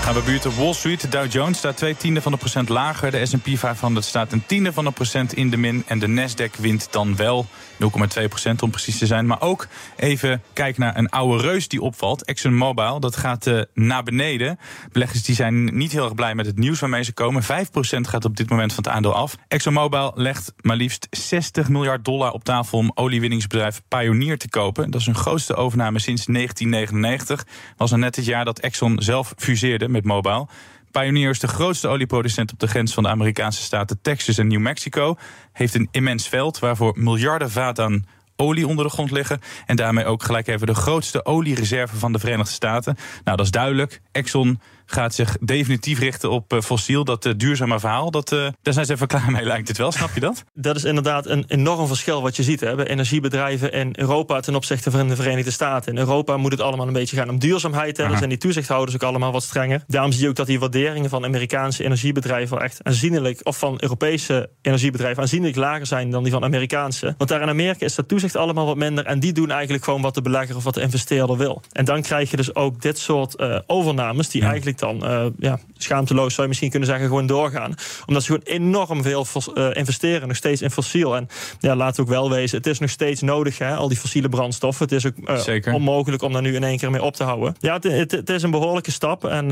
Gaan 0.00 0.14
we 0.14 0.22
buurten 0.22 0.56
Wall 0.56 0.72
Street. 0.72 1.00
De 1.00 1.08
Dow 1.08 1.32
Jones 1.32 1.58
staat 1.58 1.76
twee 1.76 1.96
tienden 1.96 2.22
van 2.22 2.32
de 2.32 2.38
procent 2.38 2.68
lager. 2.68 3.10
De 3.10 3.26
S&P 3.26 3.48
500 3.58 4.06
staat 4.06 4.32
een 4.32 4.42
tiende 4.46 4.72
van 4.72 4.84
de 4.84 4.90
procent 4.90 5.32
in 5.32 5.50
de 5.50 5.56
min. 5.56 5.84
En 5.86 5.98
de 5.98 6.06
Nasdaq 6.06 6.60
wint 6.60 6.88
dan 6.90 7.16
wel 7.16 7.46
0,2 7.82 8.24
procent 8.28 8.62
om 8.62 8.70
precies 8.70 8.98
te 8.98 9.06
zijn. 9.06 9.26
Maar 9.26 9.40
ook 9.40 9.66
even 9.96 10.42
kijken 10.52 10.80
naar 10.80 10.96
een 10.96 11.08
oude 11.08 11.42
reus 11.42 11.68
die 11.68 11.80
opvalt. 11.80 12.24
ExxonMobil, 12.24 13.00
dat 13.00 13.16
gaat 13.16 13.46
uh, 13.46 13.60
naar 13.74 14.02
beneden. 14.02 14.58
Beleggers 14.92 15.22
die 15.22 15.34
zijn 15.34 15.64
niet 15.64 15.92
heel 15.92 16.04
erg 16.04 16.14
blij 16.14 16.34
met 16.34 16.46
het 16.46 16.58
nieuws 16.58 16.80
waarmee 16.80 17.02
ze 17.02 17.12
komen. 17.12 17.42
5 17.42 17.70
procent 17.70 18.08
gaat 18.08 18.24
op 18.24 18.36
dit 18.36 18.50
moment 18.50 18.72
van 18.72 18.84
het 18.84 18.92
aandeel 18.92 19.14
af. 19.14 19.36
ExxonMobil 19.48 20.12
legt 20.14 20.52
maar 20.60 20.76
liefst 20.76 21.06
60 21.10 21.68
miljard 21.68 22.04
dollar 22.04 22.32
op 22.32 22.44
tafel 22.44 22.78
om 22.78 22.90
oliewinningsbedrijf 22.94 23.82
Pioneer 23.88 24.38
te 24.38 24.48
kopen. 24.48 24.90
Dat 24.90 25.00
is 25.00 25.06
hun 25.06 25.14
grootste 25.14 25.54
overname 25.54 25.98
sinds 25.98 26.24
1999. 26.26 27.46
Was 27.76 27.92
er 27.92 27.98
net 27.98 28.16
het 28.16 28.24
jaar 28.24 28.44
dat 28.44 28.58
Exxon 28.58 29.02
zelf 29.02 29.32
fuseerde 29.36 29.88
met 29.88 30.04
Mobile. 30.04 30.46
Pioneer 30.90 31.30
is 31.30 31.38
de 31.38 31.48
grootste 31.48 31.88
olieproducent 31.88 32.52
op 32.52 32.58
de 32.58 32.66
grens 32.66 32.94
van 32.94 33.02
de 33.02 33.08
Amerikaanse 33.08 33.62
staten 33.62 33.98
Texas 34.02 34.38
en 34.38 34.46
New 34.46 34.60
Mexico. 34.60 35.16
Heeft 35.52 35.74
een 35.74 35.88
immens 35.90 36.28
veld 36.28 36.58
waarvoor 36.58 36.94
miljarden 36.98 37.50
vaten 37.50 37.84
aan 37.84 38.04
olie 38.36 38.66
onder 38.66 38.84
de 38.84 38.90
grond 38.90 39.10
liggen. 39.10 39.40
En 39.66 39.76
daarmee 39.76 40.04
ook 40.04 40.22
gelijk 40.22 40.46
even 40.46 40.66
de 40.66 40.74
grootste 40.74 41.24
oliereserve 41.24 41.96
van 41.96 42.12
de 42.12 42.18
Verenigde 42.18 42.52
Staten. 42.52 42.96
Nou, 43.24 43.36
dat 43.36 43.46
is 43.46 43.52
duidelijk. 43.52 44.00
Exxon 44.12 44.60
gaat 44.92 45.14
zich 45.14 45.36
definitief 45.40 45.98
richten 45.98 46.30
op 46.30 46.52
uh, 46.52 46.60
fossiel. 46.60 47.04
Dat 47.04 47.26
uh, 47.26 47.32
duurzame 47.36 47.80
verhaal, 47.80 48.10
dat, 48.10 48.32
uh, 48.32 48.48
daar 48.62 48.74
zijn 48.74 48.86
ze 48.86 48.92
even 48.92 49.06
klaar 49.06 49.30
mee, 49.30 49.44
lijkt 49.44 49.68
het 49.68 49.76
wel. 49.76 49.92
Snap 49.92 50.14
je 50.14 50.20
dat? 50.20 50.44
Dat 50.54 50.76
is 50.76 50.84
inderdaad 50.84 51.26
een 51.26 51.44
enorm 51.48 51.86
verschil 51.86 52.22
wat 52.22 52.36
je 52.36 52.42
ziet 52.42 52.60
hè, 52.60 52.74
bij 52.74 52.86
energiebedrijven 52.86 53.72
in 53.72 53.92
Europa 53.92 54.40
ten 54.40 54.54
opzichte 54.54 54.90
van 54.90 55.08
de 55.08 55.16
Verenigde 55.16 55.50
Staten. 55.50 55.92
In 55.92 55.98
Europa 55.98 56.36
moet 56.36 56.52
het 56.52 56.60
allemaal 56.60 56.86
een 56.86 56.92
beetje 56.92 57.16
gaan 57.16 57.28
om 57.28 57.38
duurzaamheid. 57.38 57.96
Hè. 57.96 58.08
Dan 58.08 58.16
zijn 58.16 58.28
die 58.28 58.38
toezichthouders 58.38 58.94
ook 58.94 59.02
allemaal 59.02 59.32
wat 59.32 59.42
strenger. 59.42 59.84
Daarom 59.86 60.12
zie 60.12 60.22
je 60.22 60.28
ook 60.28 60.34
dat 60.34 60.46
die 60.46 60.58
waarderingen 60.60 61.10
van 61.10 61.24
Amerikaanse 61.24 61.84
energiebedrijven 61.84 62.60
echt 62.60 62.84
aanzienlijk, 62.84 63.40
of 63.42 63.58
van 63.58 63.76
Europese 63.78 64.50
energiebedrijven 64.62 65.22
aanzienlijk 65.22 65.56
lager 65.56 65.86
zijn 65.86 66.10
dan 66.10 66.22
die 66.22 66.32
van 66.32 66.44
Amerikaanse. 66.44 67.14
Want 67.18 67.30
daar 67.30 67.42
in 67.42 67.48
Amerika 67.48 67.84
is 67.84 67.94
dat 67.94 68.08
toezicht 68.08 68.36
allemaal 68.36 68.66
wat 68.66 68.76
minder. 68.76 69.06
En 69.06 69.20
die 69.20 69.32
doen 69.32 69.50
eigenlijk 69.50 69.84
gewoon 69.84 70.02
wat 70.02 70.14
de 70.14 70.22
belegger 70.22 70.56
of 70.56 70.64
wat 70.64 70.74
de 70.74 70.80
investeerder 70.80 71.36
wil. 71.36 71.62
En 71.72 71.84
dan 71.84 72.02
krijg 72.02 72.30
je 72.30 72.36
dus 72.36 72.54
ook 72.54 72.82
dit 72.82 72.98
soort 72.98 73.68
overnames 73.68 74.28
die 74.28 74.42
ja. 74.42 74.48
eigenlijk 74.48 74.78
dan 74.80 75.04
uh, 75.04 75.26
ja, 75.38 75.58
schaamteloos 75.76 76.30
zou 76.30 76.42
je 76.42 76.48
misschien 76.48 76.70
kunnen 76.70 76.88
zeggen 76.88 77.06
gewoon 77.06 77.26
doorgaan. 77.26 77.74
Omdat 78.06 78.22
ze 78.22 78.32
gewoon 78.32 78.56
enorm 78.56 79.02
veel 79.02 79.26
uh, 79.54 79.68
investeren, 79.72 80.28
nog 80.28 80.36
steeds 80.36 80.62
in 80.62 80.70
fossiel. 80.70 81.16
En 81.16 81.28
ja, 81.58 81.76
laten 81.76 81.96
we 81.96 82.02
ook 82.02 82.16
wel 82.16 82.30
wezen, 82.30 82.56
het 82.58 82.66
is 82.66 82.78
nog 82.78 82.90
steeds 82.90 83.20
nodig, 83.20 83.58
hè, 83.58 83.74
al 83.74 83.88
die 83.88 83.96
fossiele 83.96 84.28
brandstoffen. 84.28 84.84
Het 84.84 84.94
is 84.94 85.06
ook 85.06 85.46
uh, 85.64 85.74
onmogelijk 85.74 86.22
om 86.22 86.32
daar 86.32 86.42
nu 86.42 86.54
in 86.54 86.64
één 86.64 86.78
keer 86.78 86.90
mee 86.90 87.02
op 87.02 87.14
te 87.14 87.24
houden. 87.24 87.54
Ja, 87.58 87.72
het, 87.72 87.84
het, 87.84 88.10
het 88.10 88.30
is 88.30 88.42
een 88.42 88.50
behoorlijke 88.50 88.90
stap. 88.90 89.24
En, 89.24 89.48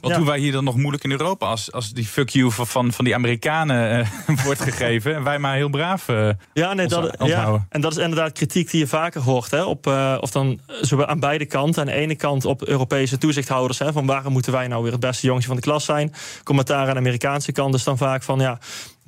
Wat 0.00 0.10
ja. 0.10 0.16
doen 0.16 0.26
wij 0.26 0.38
hier 0.38 0.52
dan 0.52 0.64
nog 0.64 0.76
moeilijk 0.76 1.04
in 1.04 1.10
Europa 1.10 1.46
als, 1.46 1.72
als 1.72 1.92
die 1.92 2.04
fuck 2.04 2.28
you 2.28 2.50
van, 2.50 2.92
van 2.92 3.04
die 3.04 3.14
Amerikanen 3.14 4.06
wordt 4.44 4.60
gegeven 4.60 5.14
en 5.14 5.22
wij 5.22 5.38
maar 5.38 5.54
heel 5.54 5.68
braaf 5.68 6.06
ja, 6.52 6.74
nee, 6.74 6.86
dat, 6.86 7.16
ja, 7.24 7.66
En 7.68 7.80
dat 7.80 7.92
is 7.92 7.98
inderdaad 7.98 8.32
kritiek 8.32 8.70
die 8.70 8.80
je 8.80 8.86
vaker 8.86 9.20
hoort. 9.20 9.50
Hè, 9.50 9.62
op, 9.62 9.86
of 10.20 10.30
dan 10.30 10.60
zo 10.82 11.02
aan 11.02 11.20
beide 11.20 11.46
kanten. 11.46 11.80
Aan 11.80 11.86
de 11.86 11.92
ene 11.92 12.14
kant 12.14 12.44
op 12.44 12.62
Europese 12.62 13.18
toezichthouders. 13.18 13.78
Hè, 13.78 13.92
van 13.92 14.06
waarom 14.06 14.32
moeten 14.32 14.52
wij 14.52 14.57
nou 14.66 14.82
weer 14.82 14.92
het 14.92 15.00
beste 15.00 15.26
jongetje 15.26 15.48
van 15.48 15.56
de 15.56 15.62
klas 15.62 15.84
zijn. 15.84 16.14
Commentaar 16.44 16.86
aan 16.86 16.92
de 16.92 17.00
Amerikaanse 17.00 17.52
kant 17.52 17.74
is 17.74 17.84
dan 17.84 17.98
vaak 17.98 18.22
van 18.22 18.38
ja. 18.38 18.58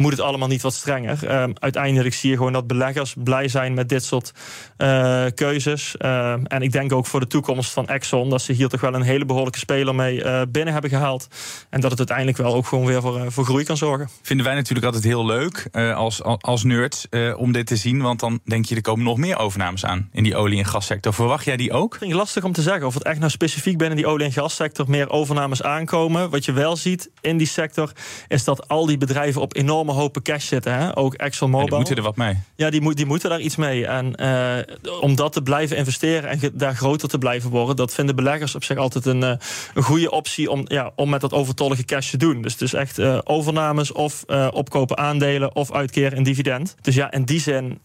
Moet 0.01 0.13
het 0.13 0.21
allemaal 0.21 0.49
niet 0.49 0.63
wat 0.63 0.75
strenger. 0.75 1.27
Ehm, 1.27 1.53
uiteindelijk 1.55 2.15
zie 2.15 2.31
je 2.31 2.37
gewoon 2.37 2.53
dat 2.53 2.67
beleggers 2.67 3.15
blij 3.19 3.49
zijn 3.49 3.75
met 3.75 3.89
dit 3.89 4.05
soort 4.05 4.33
uh, 4.79 5.25
keuzes. 5.35 5.97
Ehm, 5.97 6.45
en 6.45 6.63
ik 6.63 6.73
denk 6.73 6.93
ook 6.93 7.07
voor 7.07 7.21
de 7.21 7.27
toekomst 7.27 7.71
van 7.71 7.89
Exxon 7.89 8.31
dat 8.31 8.43
ze 8.43 8.53
hier 8.53 8.69
toch 8.69 8.81
wel 8.81 8.95
een 8.95 9.03
hele 9.03 9.25
behoorlijke 9.25 9.59
speler 9.59 9.95
mee 9.95 10.25
uh, 10.25 10.43
binnen 10.49 10.73
hebben 10.73 10.91
gehaald. 10.91 11.29
En 11.71 11.81
dat 11.81 11.91
het 11.91 11.99
uiteindelijk 11.99 12.37
wel 12.37 12.55
ook 12.55 12.67
gewoon 12.67 12.87
weer 12.87 13.01
voor, 13.01 13.33
voor 13.33 13.45
groei 13.45 13.65
kan 13.65 13.77
zorgen. 13.77 14.09
Vinden 14.23 14.47
wij 14.47 14.55
natuurlijk 14.55 14.87
altijd 14.87 15.05
heel 15.05 15.27
leuk 15.27 15.69
als, 15.95 16.23
als 16.23 16.65
nerds 16.65 17.07
om 17.37 17.53
dit 17.53 17.67
te 17.67 17.77
zien. 17.77 18.03
Want 18.03 18.21
dan 18.21 18.41
denk 18.45 18.65
je, 18.65 18.75
er 18.75 18.81
komen 18.81 19.05
nog 19.05 19.17
meer 19.17 19.39
overnames 19.39 19.85
aan 19.85 20.09
in 20.13 20.23
die 20.23 20.37
olie- 20.37 20.59
en 20.59 20.65
gassector. 20.65 21.15
Verwacht 21.15 21.45
jij 21.45 21.57
die 21.57 21.73
ook? 21.73 21.97
vind 22.01 22.11
ik 22.11 22.17
lastig 22.17 22.45
om 22.45 22.53
te 22.53 22.63
zeggen 22.63 22.87
of 22.87 22.95
het 22.95 23.03
echt 23.03 23.19
nou 23.19 23.31
specifiek 23.31 23.79
binnen 23.79 23.97
die 23.97 24.07
olie- 24.07 24.25
en 24.25 24.33
gassector 24.33 24.91
meer 24.91 25.11
overnames 25.11 25.63
aankomen. 25.63 26.31
Wat 26.31 26.45
je 26.45 26.53
wel 26.53 26.77
ziet 26.77 27.11
in 27.21 27.37
die 27.37 27.47
sector 27.47 27.93
is 28.29 28.45
dat 28.45 28.69
al 28.69 28.87
die 28.87 28.99
bedrijven 28.99 29.41
op 29.41 29.57
enorme 29.57 29.90
hopen 29.93 30.23
cash 30.23 30.47
zitten. 30.47 30.75
Hè? 30.75 30.97
Ook 30.97 31.15
ExxonMobil. 31.15 31.67
die 31.67 31.77
moeten 31.77 31.97
er 31.97 32.03
wat 32.03 32.17
mee. 32.17 32.37
Ja, 32.57 32.71
die, 32.71 32.81
moet, 32.81 32.97
die 32.97 33.07
moeten 33.07 33.31
daar 33.31 33.41
iets 33.41 33.57
mee. 33.57 33.87
En 33.87 34.13
uh, 34.21 35.01
om 35.01 35.15
dat 35.15 35.33
te 35.33 35.43
blijven 35.43 35.77
investeren 35.77 36.31
en 36.31 36.51
daar 36.55 36.75
groter 36.75 37.09
te 37.09 37.19
blijven 37.19 37.51
worden, 37.51 37.77
dat 37.77 37.95
vinden 37.95 38.17
beleggers 38.17 38.55
op 38.55 38.65
zich 38.65 38.77
altijd 38.77 39.07
een, 39.07 39.23
uh, 39.23 39.33
een 39.75 39.83
goede 39.83 40.11
optie 40.11 40.51
om, 40.51 40.63
ja, 40.65 40.93
om 40.97 41.09
met 41.11 41.21
dat 41.21 41.33
overtollige 41.33 41.85
cash 41.85 42.11
te 42.11 42.17
doen. 42.17 42.43
Dus 42.43 42.53
het 42.53 42.63
is 42.63 42.73
echt 42.73 42.99
uh, 42.99 43.19
overnames 43.25 43.93
of 43.93 44.25
opkopen 44.51 44.99
aandelen 44.99 45.55
of 45.55 45.73
uitkeren 45.73 46.17
in 46.19 46.23
dividend. 46.23 46.77
Dus 46.81 46.95
ja, 46.95 47.11
in 47.11 47.25
die 47.25 47.41
zin 47.41 47.81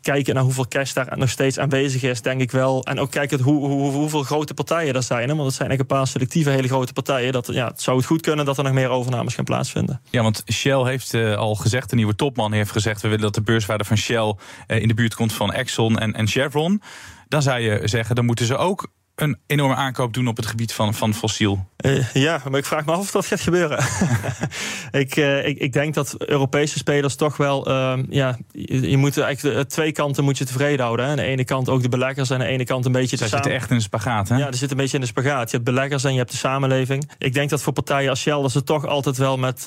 kijken 0.00 0.34
naar 0.34 0.42
hoeveel 0.42 0.68
cash 0.68 0.92
daar 0.92 1.18
nog 1.18 1.30
steeds 1.30 1.58
aanwezig 1.58 2.02
is, 2.02 2.22
denk 2.22 2.40
ik 2.40 2.50
wel. 2.50 2.84
En 2.84 3.00
ook 3.00 3.10
kijken 3.10 3.40
hoe, 3.40 3.66
hoe, 3.66 3.92
hoeveel 3.92 4.22
grote 4.22 4.54
partijen 4.54 4.94
er 4.94 5.02
zijn. 5.02 5.28
Hè? 5.28 5.34
Want 5.34 5.46
het 5.46 5.56
zijn 5.56 5.70
echt 5.70 5.80
een 5.80 5.86
paar 5.86 6.06
selectieve 6.06 6.50
hele 6.50 6.68
grote 6.68 6.92
partijen. 6.92 7.32
Dat, 7.32 7.46
ja, 7.52 7.66
het 7.66 7.82
zou 7.82 7.96
het 7.96 8.06
goed 8.06 8.20
kunnen 8.20 8.44
dat 8.44 8.58
er 8.58 8.64
nog 8.64 8.72
meer 8.72 8.88
overnames 8.88 9.34
gaan 9.34 9.44
plaatsvinden. 9.44 10.00
Ja, 10.10 10.22
want 10.22 10.42
Shell 10.52 10.84
heeft 10.84 11.12
uh, 11.12 11.40
al 11.50 11.56
gezegd, 11.56 11.90
de 11.90 11.96
nieuwe 11.96 12.14
topman 12.14 12.52
heeft 12.52 12.70
gezegd... 12.70 13.02
we 13.02 13.08
willen 13.08 13.24
dat 13.24 13.34
de 13.34 13.42
beurswaarde 13.42 13.84
van 13.84 13.96
Shell 13.96 14.34
uh, 14.66 14.82
in 14.82 14.88
de 14.88 14.94
buurt 14.94 15.14
komt 15.14 15.32
van 15.32 15.52
Exxon 15.52 15.98
en, 15.98 16.12
en 16.12 16.26
Chevron. 16.26 16.82
Dan 17.28 17.42
zou 17.42 17.60
je 17.60 17.80
zeggen, 17.84 18.14
dan 18.14 18.24
moeten 18.24 18.46
ze 18.46 18.56
ook 18.56 18.88
een 19.20 19.38
enorme 19.46 19.74
aankoop 19.74 20.14
doen 20.14 20.28
op 20.28 20.36
het 20.36 20.46
gebied 20.46 20.72
van, 20.72 20.94
van 20.94 21.14
fossiel. 21.14 21.68
Uh, 21.86 22.12
ja, 22.12 22.40
maar 22.48 22.58
ik 22.58 22.64
vraag 22.64 22.84
me 22.84 22.92
af 22.92 22.98
of 22.98 23.10
dat 23.10 23.26
gaat 23.26 23.40
gebeuren. 23.40 23.78
ik, 25.02 25.16
uh, 25.16 25.46
ik, 25.46 25.58
ik, 25.58 25.72
denk 25.72 25.94
dat 25.94 26.14
Europese 26.18 26.78
spelers 26.78 27.14
toch 27.14 27.36
wel. 27.36 27.68
Uh, 27.68 27.98
ja, 28.08 28.38
je, 28.52 28.90
je 28.90 28.96
moet 28.96 29.18
eigenlijk 29.18 29.56
de, 29.56 29.66
twee 29.66 29.92
kanten 29.92 30.24
moet 30.24 30.38
je 30.38 30.44
tevreden 30.44 30.84
houden. 30.84 31.04
Hè. 31.04 31.10
Aan 31.10 31.16
de 31.16 31.22
ene 31.22 31.44
kant 31.44 31.68
ook 31.68 31.82
de 31.82 31.88
beleggers, 31.88 32.30
en 32.30 32.40
aan 32.40 32.46
de 32.46 32.52
ene 32.52 32.64
kant 32.64 32.84
een 32.86 32.92
beetje 32.92 33.16
de 33.16 33.28
zitten 33.28 33.52
echt 33.52 33.70
in 33.70 33.76
de 33.76 33.82
spagaat, 33.82 34.28
hè? 34.28 34.36
Ja, 34.36 34.46
er 34.46 34.54
zit 34.54 34.70
een 34.70 34.76
beetje 34.76 34.94
in 34.94 35.00
de 35.00 35.06
spagaat. 35.06 35.50
Je 35.50 35.56
hebt 35.56 35.68
beleggers 35.68 36.04
en 36.04 36.12
je 36.12 36.18
hebt 36.18 36.30
de 36.30 36.36
samenleving. 36.36 37.10
Ik 37.18 37.34
denk 37.34 37.50
dat 37.50 37.62
voor 37.62 37.72
partijen 37.72 38.10
als 38.10 38.20
Shell 38.20 38.42
dat 38.42 38.52
ze 38.52 38.62
toch 38.62 38.86
altijd 38.86 39.16
wel 39.16 39.36
met, 39.36 39.62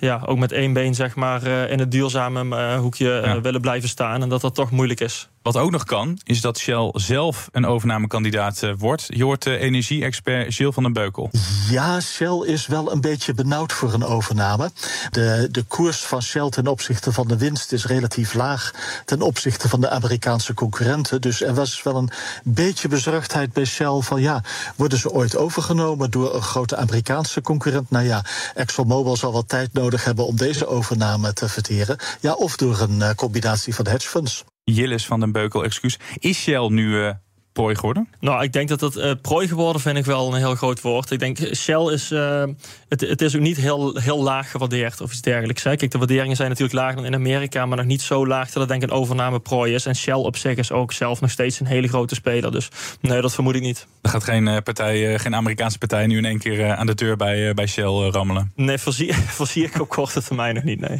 ja, 0.00 0.22
ook 0.26 0.38
met 0.38 0.52
één 0.52 0.72
been 0.72 0.94
zeg 0.94 1.14
maar, 1.14 1.46
in 1.46 1.78
het 1.78 1.90
duurzame 1.90 2.76
hoekje 2.76 3.20
ja. 3.24 3.40
willen 3.40 3.60
blijven 3.60 3.88
staan. 3.88 4.22
En 4.22 4.28
dat 4.28 4.40
dat 4.40 4.54
toch 4.54 4.70
moeilijk 4.70 5.00
is. 5.00 5.28
Wat 5.48 5.56
ook 5.56 5.70
nog 5.70 5.84
kan, 5.84 6.18
is 6.24 6.40
dat 6.40 6.58
Shell 6.58 6.90
zelf 6.92 7.48
een 7.52 7.66
overnamekandidaat 7.66 8.62
wordt. 8.78 9.04
Je 9.08 9.24
hoort 9.24 9.42
de 9.42 9.58
energie-expert 9.58 10.54
Gilles 10.54 10.74
van 10.74 10.82
den 10.82 10.92
Beukel. 10.92 11.30
Ja, 11.70 12.00
Shell 12.00 12.42
is 12.44 12.66
wel 12.66 12.92
een 12.92 13.00
beetje 13.00 13.34
benauwd 13.34 13.72
voor 13.72 13.92
een 13.92 14.04
overname. 14.04 14.70
De, 15.10 15.48
de 15.50 15.62
koers 15.62 16.00
van 16.00 16.22
Shell 16.22 16.48
ten 16.48 16.66
opzichte 16.66 17.12
van 17.12 17.28
de 17.28 17.36
winst 17.36 17.72
is 17.72 17.86
relatief 17.86 18.34
laag 18.34 18.72
ten 19.04 19.22
opzichte 19.22 19.68
van 19.68 19.80
de 19.80 19.90
Amerikaanse 19.90 20.54
concurrenten. 20.54 21.20
Dus 21.20 21.42
er 21.42 21.54
was 21.54 21.82
wel 21.82 21.96
een 21.96 22.10
beetje 22.44 22.88
bezorgdheid 22.88 23.52
bij 23.52 23.64
Shell 23.64 24.00
van 24.00 24.20
ja, 24.20 24.42
worden 24.76 24.98
ze 24.98 25.10
ooit 25.10 25.36
overgenomen 25.36 26.10
door 26.10 26.34
een 26.34 26.42
grote 26.42 26.76
Amerikaanse 26.76 27.40
concurrent? 27.40 27.90
Nou 27.90 28.04
ja, 28.04 28.24
ExxonMobil 28.54 29.16
zal 29.16 29.32
wel 29.32 29.46
tijd 29.46 29.72
nodig 29.72 30.04
hebben 30.04 30.26
om 30.26 30.36
deze 30.36 30.66
overname 30.66 31.32
te 31.32 31.48
verteren. 31.48 31.96
Ja, 32.20 32.32
of 32.32 32.56
door 32.56 32.80
een 32.80 32.98
uh, 32.98 33.10
combinatie 33.10 33.74
van 33.74 33.86
hedge 33.86 34.08
funds. 34.08 34.44
Jillis 34.74 35.06
van 35.06 35.20
den 35.20 35.32
Beukel, 35.32 35.64
excuus. 35.64 35.98
Is 36.18 36.38
Shell 36.38 36.68
nu 36.68 36.88
uh, 36.88 37.10
prooi 37.52 37.74
geworden? 37.74 38.08
Nou, 38.20 38.42
ik 38.42 38.52
denk 38.52 38.68
dat 38.68 38.80
het 38.80 38.96
uh, 38.96 39.12
prooi 39.22 39.48
geworden 39.48 39.82
vind 39.82 39.96
ik 39.96 40.04
wel 40.04 40.34
een 40.34 40.38
heel 40.38 40.54
groot 40.54 40.80
woord. 40.80 41.10
Ik 41.10 41.18
denk 41.18 41.38
Shell 41.54 41.92
is, 41.92 42.10
uh, 42.10 42.44
het, 42.88 43.00
het, 43.00 43.22
is 43.22 43.36
ook 43.36 43.42
niet 43.42 43.56
heel, 43.56 43.96
heel 43.96 44.22
laag 44.22 44.50
gewaardeerd 44.50 45.00
of 45.00 45.10
iets 45.12 45.20
dergelijks. 45.20 45.62
Hè. 45.62 45.76
Kijk, 45.76 45.90
de 45.90 45.98
waarderingen 45.98 46.36
zijn 46.36 46.48
natuurlijk 46.48 46.78
lager 46.78 46.96
dan 46.96 47.04
in 47.04 47.14
Amerika, 47.14 47.66
maar 47.66 47.76
nog 47.76 47.86
niet 47.86 48.02
zo 48.02 48.26
laag 48.26 48.46
dat 48.46 48.54
het 48.54 48.68
denk 48.68 48.82
ik 48.82 48.90
een 48.90 48.96
overname 48.96 49.40
prooi 49.40 49.74
is. 49.74 49.86
En 49.86 49.96
Shell 49.96 50.14
op 50.14 50.36
zich 50.36 50.56
is 50.56 50.72
ook 50.72 50.92
zelf 50.92 51.20
nog 51.20 51.30
steeds 51.30 51.60
een 51.60 51.66
hele 51.66 51.88
grote 51.88 52.14
speler. 52.14 52.52
Dus 52.52 52.68
nee, 53.00 53.20
dat 53.20 53.34
vermoed 53.34 53.54
ik 53.54 53.62
niet. 53.62 53.86
Er 54.02 54.10
gaat 54.10 54.24
geen, 54.24 54.62
partij, 54.62 55.18
geen 55.18 55.34
Amerikaanse 55.34 55.78
partij 55.78 56.06
nu 56.06 56.16
in 56.16 56.24
één 56.24 56.38
keer 56.38 56.74
aan 56.74 56.86
de 56.86 56.94
deur 56.94 57.16
bij, 57.16 57.54
bij 57.54 57.66
Shell 57.66 58.10
rammelen? 58.10 58.52
Nee, 58.54 58.78
voorzie, 58.78 59.14
voorzie 59.38 59.64
ik 59.64 59.80
op 59.80 59.88
korte 59.88 60.22
termijn 60.22 60.54
nog 60.54 60.64
niet, 60.64 60.80
nee. 60.80 60.98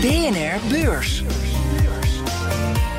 BNR 0.00 0.68
Beurs. 0.68 1.22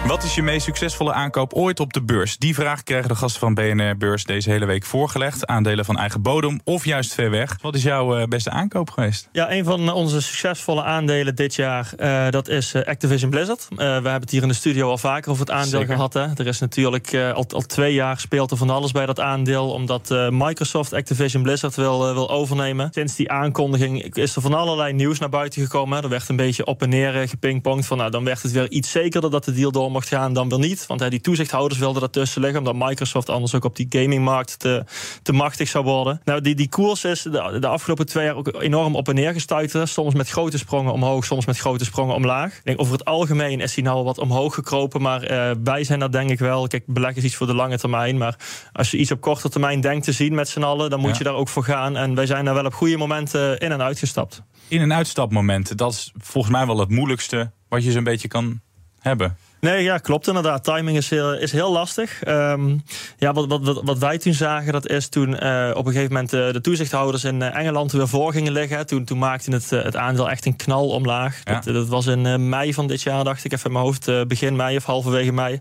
Wat 0.07 0.23
is 0.23 0.35
je 0.35 0.41
meest 0.41 0.65
succesvolle 0.65 1.13
aankoop 1.13 1.53
ooit 1.53 1.79
op 1.79 1.93
de 1.93 2.01
beurs? 2.01 2.37
Die 2.37 2.53
vraag 2.53 2.83
krijgen 2.83 3.09
de 3.09 3.15
gasten 3.15 3.39
van 3.39 3.53
BNR 3.53 3.97
Beurs 3.97 4.23
deze 4.23 4.49
hele 4.49 4.65
week 4.65 4.83
voorgelegd. 4.83 5.47
Aandelen 5.47 5.85
van 5.85 5.97
eigen 5.97 6.21
bodem 6.21 6.59
of 6.63 6.85
juist 6.85 7.13
ver 7.13 7.29
weg. 7.29 7.57
Wat 7.61 7.75
is 7.75 7.83
jouw 7.83 8.27
beste 8.27 8.49
aankoop 8.49 8.89
geweest? 8.89 9.29
Ja, 9.31 9.51
een 9.51 9.63
van 9.63 9.91
onze 9.91 10.21
succesvolle 10.21 10.83
aandelen 10.83 11.35
dit 11.35 11.55
jaar, 11.55 11.93
uh, 11.97 12.29
dat 12.29 12.47
is 12.47 12.73
uh, 12.73 12.83
Activision 12.83 13.29
Blizzard. 13.29 13.67
Uh, 13.69 13.77
we 13.77 13.83
hebben 13.83 14.13
het 14.13 14.29
hier 14.29 14.41
in 14.41 14.47
de 14.47 14.53
studio 14.53 14.89
al 14.89 14.97
vaker 14.97 15.31
over 15.31 15.45
het 15.45 15.53
aandeel 15.53 15.79
Zeker. 15.79 15.95
gehad. 15.95 16.13
Hè. 16.13 16.27
Er 16.35 16.47
is 16.47 16.59
natuurlijk 16.59 17.15
al, 17.15 17.45
al, 17.49 17.61
twee 17.61 17.93
jaar 17.93 18.19
speelt 18.19 18.51
er 18.51 18.57
van 18.57 18.69
alles 18.69 18.91
bij 18.91 19.05
dat 19.05 19.19
aandeel. 19.19 19.71
Omdat 19.71 20.29
Microsoft 20.29 20.93
Activision 20.93 21.43
Blizzard 21.43 21.75
wil, 21.75 22.13
wil 22.13 22.29
overnemen. 22.29 22.89
Sinds 22.91 23.15
die 23.15 23.31
aankondiging 23.31 24.15
is 24.15 24.35
er 24.35 24.41
van 24.41 24.53
allerlei 24.53 24.93
nieuws 24.93 25.19
naar 25.19 25.29
buiten 25.29 25.61
gekomen. 25.61 25.97
Hè. 25.97 26.03
Er 26.03 26.09
werd 26.09 26.29
een 26.29 26.35
beetje 26.35 26.65
op 26.65 26.81
en 26.81 26.89
neer 26.89 27.27
gepingpongd. 27.27 27.85
Van, 27.85 27.97
nou, 27.97 28.11
dan 28.11 28.23
werd 28.23 28.41
het 28.41 28.51
weer 28.51 28.69
iets 28.69 28.91
zekerder 28.91 29.31
dat 29.31 29.45
de 29.45 29.53
deal 29.53 29.71
door 29.71 29.91
mocht 29.93 30.07
gaan 30.07 30.33
dan 30.33 30.49
weer 30.49 30.59
niet. 30.59 30.85
Want 30.87 30.99
hè, 30.99 31.09
die 31.09 31.21
toezichthouders 31.21 31.79
wilden 31.79 32.01
ertussen 32.01 32.41
liggen. 32.41 32.59
Omdat 32.59 32.87
Microsoft 32.87 33.29
anders 33.29 33.55
ook 33.55 33.63
op 33.65 33.75
die 33.75 33.85
gamingmarkt 33.89 34.59
te, 34.59 34.83
te 35.21 35.33
machtig 35.33 35.67
zou 35.67 35.83
worden. 35.83 36.21
Nou, 36.25 36.41
die, 36.41 36.55
die 36.55 36.69
koers 36.69 37.03
is 37.03 37.21
de, 37.21 37.57
de 37.59 37.67
afgelopen 37.67 38.05
twee 38.05 38.25
jaar 38.25 38.35
ook 38.35 38.53
enorm 38.61 38.95
op 38.95 39.07
en 39.07 39.15
neer 39.15 39.33
gestuiterd. 39.33 39.89
Soms 39.89 40.13
met 40.13 40.29
grote 40.29 40.57
sprongen 40.57 40.93
omhoog, 40.93 41.25
soms 41.25 41.45
met 41.45 41.57
grote 41.57 41.85
sprongen 41.85 42.15
omlaag. 42.15 42.57
Ik 42.57 42.63
denk 42.63 42.79
over 42.79 42.93
het 42.93 43.05
algemeen 43.05 43.59
is 43.59 43.75
hij 43.75 43.83
nou 43.83 44.03
wat 44.03 44.17
omhoog 44.17 44.53
gekropen. 44.53 45.01
Maar 45.01 45.31
uh, 45.31 45.51
wij 45.63 45.83
zijn 45.83 45.99
dat 45.99 46.11
denk 46.11 46.29
ik 46.29 46.39
wel. 46.39 46.67
Kijk, 46.67 46.83
beleg 46.87 47.15
is 47.15 47.23
iets 47.23 47.35
voor 47.35 47.47
de 47.47 47.55
lange 47.55 47.77
termijn. 47.77 48.17
Maar 48.17 48.35
als 48.73 48.91
je 48.91 48.97
iets 48.97 49.11
op 49.11 49.21
korte 49.21 49.49
termijn 49.49 49.81
denkt 49.81 50.05
te 50.05 50.11
zien 50.11 50.35
met 50.35 50.49
z'n 50.49 50.63
allen, 50.63 50.89
dan 50.89 50.99
moet 50.99 51.11
ja. 51.11 51.17
je 51.17 51.23
daar 51.23 51.33
ook 51.33 51.49
voor 51.49 51.63
gaan. 51.63 51.97
En 51.97 52.15
wij 52.15 52.25
zijn 52.25 52.45
daar 52.45 52.53
wel 52.53 52.65
op 52.65 52.73
goede 52.73 52.97
momenten 52.97 53.57
in 53.57 53.71
en 53.71 53.81
uitgestapt. 53.81 54.43
In- 54.67 54.81
en 54.81 54.93
uitstapmomenten, 54.93 55.77
dat 55.77 55.91
is 55.93 56.11
volgens 56.17 56.53
mij 56.53 56.65
wel 56.65 56.79
het 56.79 56.89
moeilijkste 56.89 57.51
wat 57.69 57.83
je 57.83 57.91
zo'n 57.91 58.03
beetje 58.03 58.27
kan 58.27 58.61
hebben. 58.99 59.37
Nee, 59.63 59.83
ja, 59.83 59.97
klopt 59.97 60.27
inderdaad. 60.27 60.63
Timing 60.63 60.97
is 60.97 61.09
heel, 61.09 61.33
is 61.33 61.51
heel 61.51 61.71
lastig. 61.71 62.27
Um, 62.27 62.83
ja, 63.17 63.33
wat, 63.33 63.47
wat, 63.47 63.81
wat 63.83 63.97
wij 63.97 64.17
toen 64.17 64.33
zagen, 64.33 64.73
dat 64.73 64.89
is 64.89 65.07
toen 65.07 65.29
uh, 65.29 65.71
op 65.73 65.85
een 65.85 65.91
gegeven 65.91 66.13
moment 66.13 66.33
uh, 66.33 66.51
de 66.51 66.61
toezichthouders 66.61 67.23
in 67.23 67.41
uh, 67.41 67.55
Engeland 67.55 67.91
weer 67.91 68.07
voor 68.07 68.31
gingen 68.31 68.51
liggen. 68.51 68.85
Toen, 68.85 69.03
toen 69.03 69.17
maakte 69.17 69.51
het, 69.51 69.69
het 69.69 69.95
aandeel 69.95 70.29
echt 70.29 70.45
een 70.45 70.55
knal 70.55 70.89
omlaag. 70.89 71.41
Ja. 71.43 71.53
Dat, 71.59 71.73
dat, 71.73 71.87
was 71.87 72.05
in 72.05 72.49
mei 72.49 72.73
van 72.73 72.87
dit 72.87 73.01
jaar, 73.01 73.23
dacht 73.23 73.45
ik 73.45 73.51
even 73.53 73.65
in 73.65 73.71
mijn 73.71 73.85
hoofd. 73.85 74.27
begin 74.27 74.55
mei 74.55 74.75
of 74.75 74.83
halverwege 74.83 75.31
mei. 75.31 75.59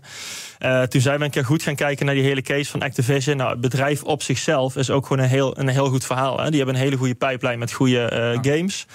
toen 0.87 1.01
zijn 1.01 1.19
we 1.19 1.25
een 1.25 1.31
keer 1.31 1.45
goed 1.45 1.63
gaan 1.63 1.75
kijken 1.75 2.05
naar 2.05 2.15
die 2.15 2.23
hele 2.23 2.41
case 2.41 2.71
van 2.71 2.81
Activision. 2.81 3.37
Nou, 3.37 3.51
het 3.51 3.61
bedrijf 3.61 4.03
op 4.03 4.21
zichzelf 4.21 4.75
is 4.75 4.89
ook 4.89 5.05
gewoon 5.07 5.23
een 5.23 5.29
heel, 5.29 5.59
een 5.59 5.67
heel 5.67 5.89
goed 5.89 6.05
verhaal. 6.05 6.39
Hè? 6.39 6.49
Die 6.49 6.57
hebben 6.57 6.75
een 6.75 6.81
hele 6.81 6.97
goede 6.97 7.15
pipeline 7.15 7.57
met 7.57 7.71
goede 7.71 8.39
ja. 8.41 8.51
games. 8.53 8.85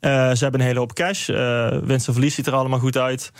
Uh, 0.00 0.30
ze 0.30 0.42
hebben 0.42 0.60
een 0.60 0.66
hele 0.66 0.78
hoop 0.78 0.94
cash. 0.94 1.28
Uh, 1.28 1.68
winst 1.82 2.06
en 2.06 2.12
verlies 2.12 2.34
ziet 2.34 2.46
er 2.46 2.52
allemaal 2.52 2.78
goed 2.78 2.96
uit. 2.96 3.32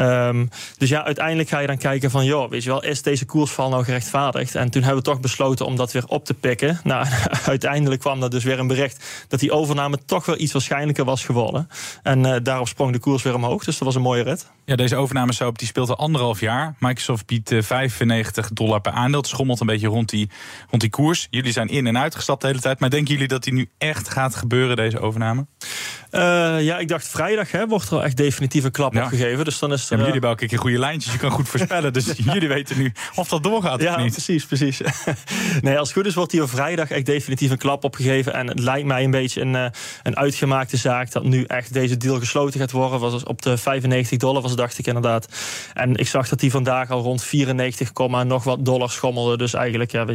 Um, 0.00 0.48
dus 0.78 0.88
ja, 0.88 1.04
uiteindelijk 1.04 1.48
ga 1.48 1.58
je 1.58 1.66
dan 1.66 1.76
kijken 1.78 2.10
van... 2.10 2.24
joh, 2.24 2.50
weet 2.50 2.62
je 2.62 2.68
wel, 2.68 2.84
is 2.84 3.02
deze 3.02 3.24
koersval 3.24 3.68
nou 3.68 3.84
gerechtvaardigd? 3.84 4.54
En 4.54 4.70
toen 4.70 4.82
hebben 4.82 5.02
we 5.02 5.10
toch 5.10 5.20
besloten 5.20 5.66
om 5.66 5.76
dat 5.76 5.92
weer 5.92 6.06
op 6.06 6.24
te 6.24 6.34
pikken. 6.34 6.80
Nou, 6.92 7.06
uiteindelijk 7.46 8.00
kwam 8.00 8.22
er 8.22 8.30
dus 8.30 8.44
weer 8.44 8.58
een 8.58 8.66
bericht... 8.66 9.04
dat 9.28 9.40
die 9.40 9.52
overname 9.52 9.98
toch 10.06 10.26
wel 10.26 10.38
iets 10.38 10.52
waarschijnlijker 10.52 11.04
was 11.04 11.24
geworden. 11.24 11.68
En 12.02 12.24
uh, 12.26 12.36
daarop 12.42 12.68
sprong 12.68 12.92
de 12.92 12.98
koers 12.98 13.22
weer 13.22 13.34
omhoog. 13.34 13.64
Dus 13.64 13.78
dat 13.78 13.86
was 13.86 13.94
een 13.94 14.02
mooie 14.02 14.22
rit. 14.22 14.50
Ja, 14.64 14.76
deze 14.76 14.96
overname 14.96 15.32
soap 15.32 15.58
die 15.58 15.68
speelt 15.68 15.88
al 15.88 15.96
anderhalf 15.96 16.40
jaar. 16.40 16.74
Microsoft 16.78 17.26
biedt 17.26 17.54
95 17.58 18.48
dollar 18.52 18.80
per 18.80 18.92
aandeel. 18.92 19.20
Het 19.20 19.28
schommelt 19.28 19.60
een 19.60 19.66
beetje 19.66 19.86
rond 19.86 20.08
die, 20.08 20.30
rond 20.70 20.82
die 20.82 20.90
koers. 20.90 21.26
Jullie 21.30 21.52
zijn 21.52 21.68
in- 21.68 21.86
en 21.86 21.98
uitgestapt 21.98 22.40
de 22.40 22.46
hele 22.46 22.60
tijd. 22.60 22.80
Maar 22.80 22.90
denken 22.90 23.12
jullie 23.12 23.28
dat 23.28 23.42
die 23.42 23.52
nu 23.52 23.68
echt 23.78 24.08
gaat 24.08 24.34
gebeuren, 24.34 24.76
deze 24.76 25.00
overname? 25.00 25.46
Uh, 26.12 26.20
ja, 26.62 26.78
ik 26.78 26.88
dacht 26.88 27.08
vrijdag 27.08 27.50
hè, 27.50 27.66
wordt 27.66 27.90
er 27.90 28.00
echt 28.00 28.16
definitief 28.16 28.64
een 28.64 28.70
klap 28.70 28.92
ja. 28.94 29.02
opgegeven. 29.02 29.44
Dus 29.44 29.58
dan 29.58 29.72
is 29.72 29.81
luisteren. 29.82 29.98
Ja, 29.98 30.04
jullie 30.04 30.12
hebben 30.12 30.30
elke 30.30 30.46
keer 30.46 30.58
goede 30.58 30.78
lijntjes. 30.78 31.12
Je 31.12 31.18
kan 31.18 31.30
goed 31.30 31.48
voorspellen. 31.48 31.92
dus 31.92 32.12
jullie 32.32 32.48
weten 32.48 32.78
nu 32.78 32.92
of 33.14 33.28
dat 33.28 33.42
doorgaat 33.42 33.82
ja, 33.82 33.94
of 33.94 34.02
niet. 34.02 34.12
precies, 34.12 34.46
precies. 34.46 34.80
nee, 35.60 35.78
als 35.78 35.88
het 35.88 35.96
goed 35.96 36.06
is 36.06 36.14
wordt 36.14 36.32
hier 36.32 36.48
vrijdag 36.48 36.90
echt 36.90 37.06
definitief 37.06 37.50
een 37.50 37.58
klap 37.58 37.84
opgegeven. 37.84 38.34
En 38.34 38.46
het 38.46 38.58
lijkt 38.58 38.86
mij 38.86 39.04
een 39.04 39.10
beetje 39.10 39.40
een, 39.40 39.54
uh, 39.54 39.66
een 40.02 40.16
uitgemaakte 40.16 40.76
zaak... 40.76 41.10
dat 41.10 41.24
nu 41.24 41.44
echt 41.44 41.72
deze 41.72 41.96
deal 41.96 42.18
gesloten 42.18 42.60
gaat 42.60 42.70
worden. 42.70 43.00
Was 43.00 43.22
op 43.22 43.42
de 43.42 43.56
95 43.56 44.18
dollar 44.18 44.42
was 44.42 44.56
dacht 44.56 44.78
ik 44.78 44.86
inderdaad. 44.86 45.28
En 45.74 45.96
ik 45.96 46.08
zag 46.08 46.28
dat 46.28 46.40
die 46.40 46.50
vandaag 46.50 46.90
al 46.90 47.02
rond 47.02 47.22
94, 47.22 47.92
nog 48.24 48.44
wat 48.44 48.64
dollar 48.64 48.90
schommelde. 48.90 49.36
Dus 49.36 49.54
eigenlijk, 49.54 49.90
ja, 49.90 50.06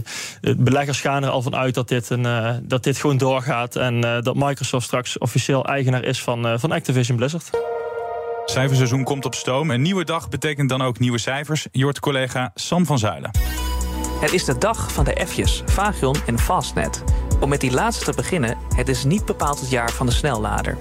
beleggers 0.58 1.01
gaan 1.01 1.23
er 1.23 1.30
al 1.30 1.41
van 1.41 1.56
uit 1.56 1.73
dat 1.73 1.88
dit, 1.88 2.10
een, 2.10 2.23
uh, 2.23 2.51
dat 2.62 2.84
dit 2.84 2.97
gewoon 2.97 3.17
doorgaat. 3.17 3.75
En 3.75 4.06
uh, 4.06 4.21
dat 4.21 4.36
Microsoft 4.36 4.86
straks 4.86 5.17
officieel 5.17 5.65
eigenaar 5.65 6.03
is 6.03 6.21
van, 6.21 6.60
van 6.60 6.71
Activision 6.71 7.17
Blizzard. 7.17 7.49
Cijferseizoen 8.49 9.03
komt 9.03 9.25
op 9.25 9.36
stoom. 9.36 9.71
Een 9.71 9.81
nieuwe 9.81 10.03
dag 10.03 10.29
betekent 10.29 10.69
dan 10.69 10.81
ook 10.81 10.99
nieuwe 10.99 11.17
cijfers. 11.17 11.67
Je 11.71 11.83
hoort 11.83 11.99
collega 11.99 12.51
Sam 12.55 12.86
van 12.86 12.99
Zuilen. 12.99 13.31
Het 14.19 14.33
is 14.33 14.45
de 14.45 14.57
dag 14.57 14.91
van 14.91 15.05
de 15.05 15.25
F'jes, 15.27 15.63
Vagion 15.65 16.15
en 16.25 16.39
Fastnet. 16.39 17.03
Om 17.39 17.49
met 17.49 17.62
die 17.62 17.71
laatste 17.71 18.05
te 18.05 18.15
beginnen, 18.15 18.57
het 18.75 18.88
is 18.88 19.03
niet 19.03 19.25
bepaald 19.25 19.60
het 19.60 19.69
jaar 19.69 19.91
van 19.91 20.05
de 20.05 20.12
snellader. 20.12 20.77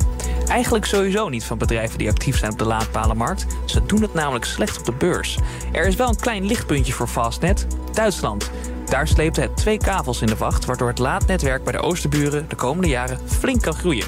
Eigenlijk 0.49 0.85
sowieso 0.85 1.29
niet 1.29 1.45
van 1.45 1.59
bedrijven 1.59 1.99
die 1.99 2.09
actief 2.09 2.39
zijn 2.39 2.53
op 2.53 2.59
de 2.59 2.65
laadpalenmarkt. 2.65 3.47
Ze 3.65 3.87
doen 3.87 4.03
het 4.03 4.15
namelijk 4.15 4.45
slecht 4.45 4.79
op 4.79 4.85
de 4.85 4.93
beurs. 4.93 5.39
Er 5.73 5.87
is 5.87 5.97
wel 5.97 6.09
een 6.09 6.21
klein 6.21 6.47
lichtpuntje 6.47 6.93
voor 6.93 7.09
Fastnet, 7.09 7.67
Duitsland. 7.93 8.51
Daar 8.85 9.09
sleepte 9.09 9.41
het 9.41 9.57
twee 9.57 9.79
kavels 9.79 10.21
in 10.21 10.27
de 10.27 10.37
wacht, 10.37 10.65
waardoor 10.65 10.89
het 10.89 10.99
laadnetwerk 10.99 11.65
bij 11.65 11.73
de 11.73 11.81
Oosterburen 11.81 12.49
de 12.49 12.57
komende 12.57 12.89
jaren 12.89 13.21
flink 13.27 13.63
kan 13.63 13.75
groeien. 13.75 14.07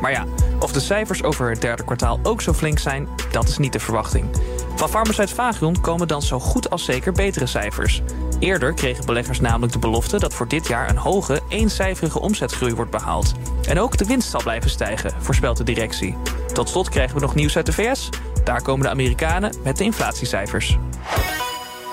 Maar 0.00 0.10
ja, 0.10 0.24
of 0.60 0.72
de 0.72 0.80
cijfers 0.80 1.22
over 1.22 1.50
het 1.50 1.60
derde 1.60 1.84
kwartaal 1.84 2.20
ook 2.22 2.42
zo 2.42 2.52
flink 2.52 2.78
zijn, 2.78 3.08
dat 3.30 3.48
is 3.48 3.58
niet 3.58 3.72
de 3.72 3.80
verwachting. 3.80 4.24
Van 4.74 4.88
Farmaceuts 4.88 5.32
Vagion 5.32 5.80
komen 5.80 6.08
dan 6.08 6.22
zo 6.22 6.40
goed 6.40 6.70
als 6.70 6.84
zeker 6.84 7.12
betere 7.12 7.46
cijfers. 7.46 8.02
Eerder 8.38 8.74
kregen 8.74 9.06
beleggers 9.06 9.40
namelijk 9.40 9.72
de 9.72 9.78
belofte 9.78 10.18
dat 10.18 10.34
voor 10.34 10.48
dit 10.48 10.66
jaar 10.68 10.88
een 10.88 10.96
hoge, 10.96 11.40
eencijferige 11.48 12.20
omzetgroei 12.20 12.74
wordt 12.74 12.90
behaald. 12.90 13.34
En 13.68 13.80
ook 13.80 13.96
de 13.96 14.04
winst 14.04 14.30
zal 14.30 14.42
blijven 14.42 14.70
stijgen, 14.70 15.12
voorspelt 15.18 15.56
de 15.56 15.64
directie. 15.64 16.16
Tot 16.52 16.68
slot 16.68 16.88
krijgen 16.88 17.14
we 17.14 17.20
nog 17.20 17.34
nieuws 17.34 17.56
uit 17.56 17.66
de 17.66 17.72
VS. 17.72 18.08
Daar 18.44 18.62
komen 18.62 18.82
de 18.82 18.90
Amerikanen 18.90 19.54
met 19.64 19.76
de 19.76 19.84
inflatiecijfers. 19.84 20.78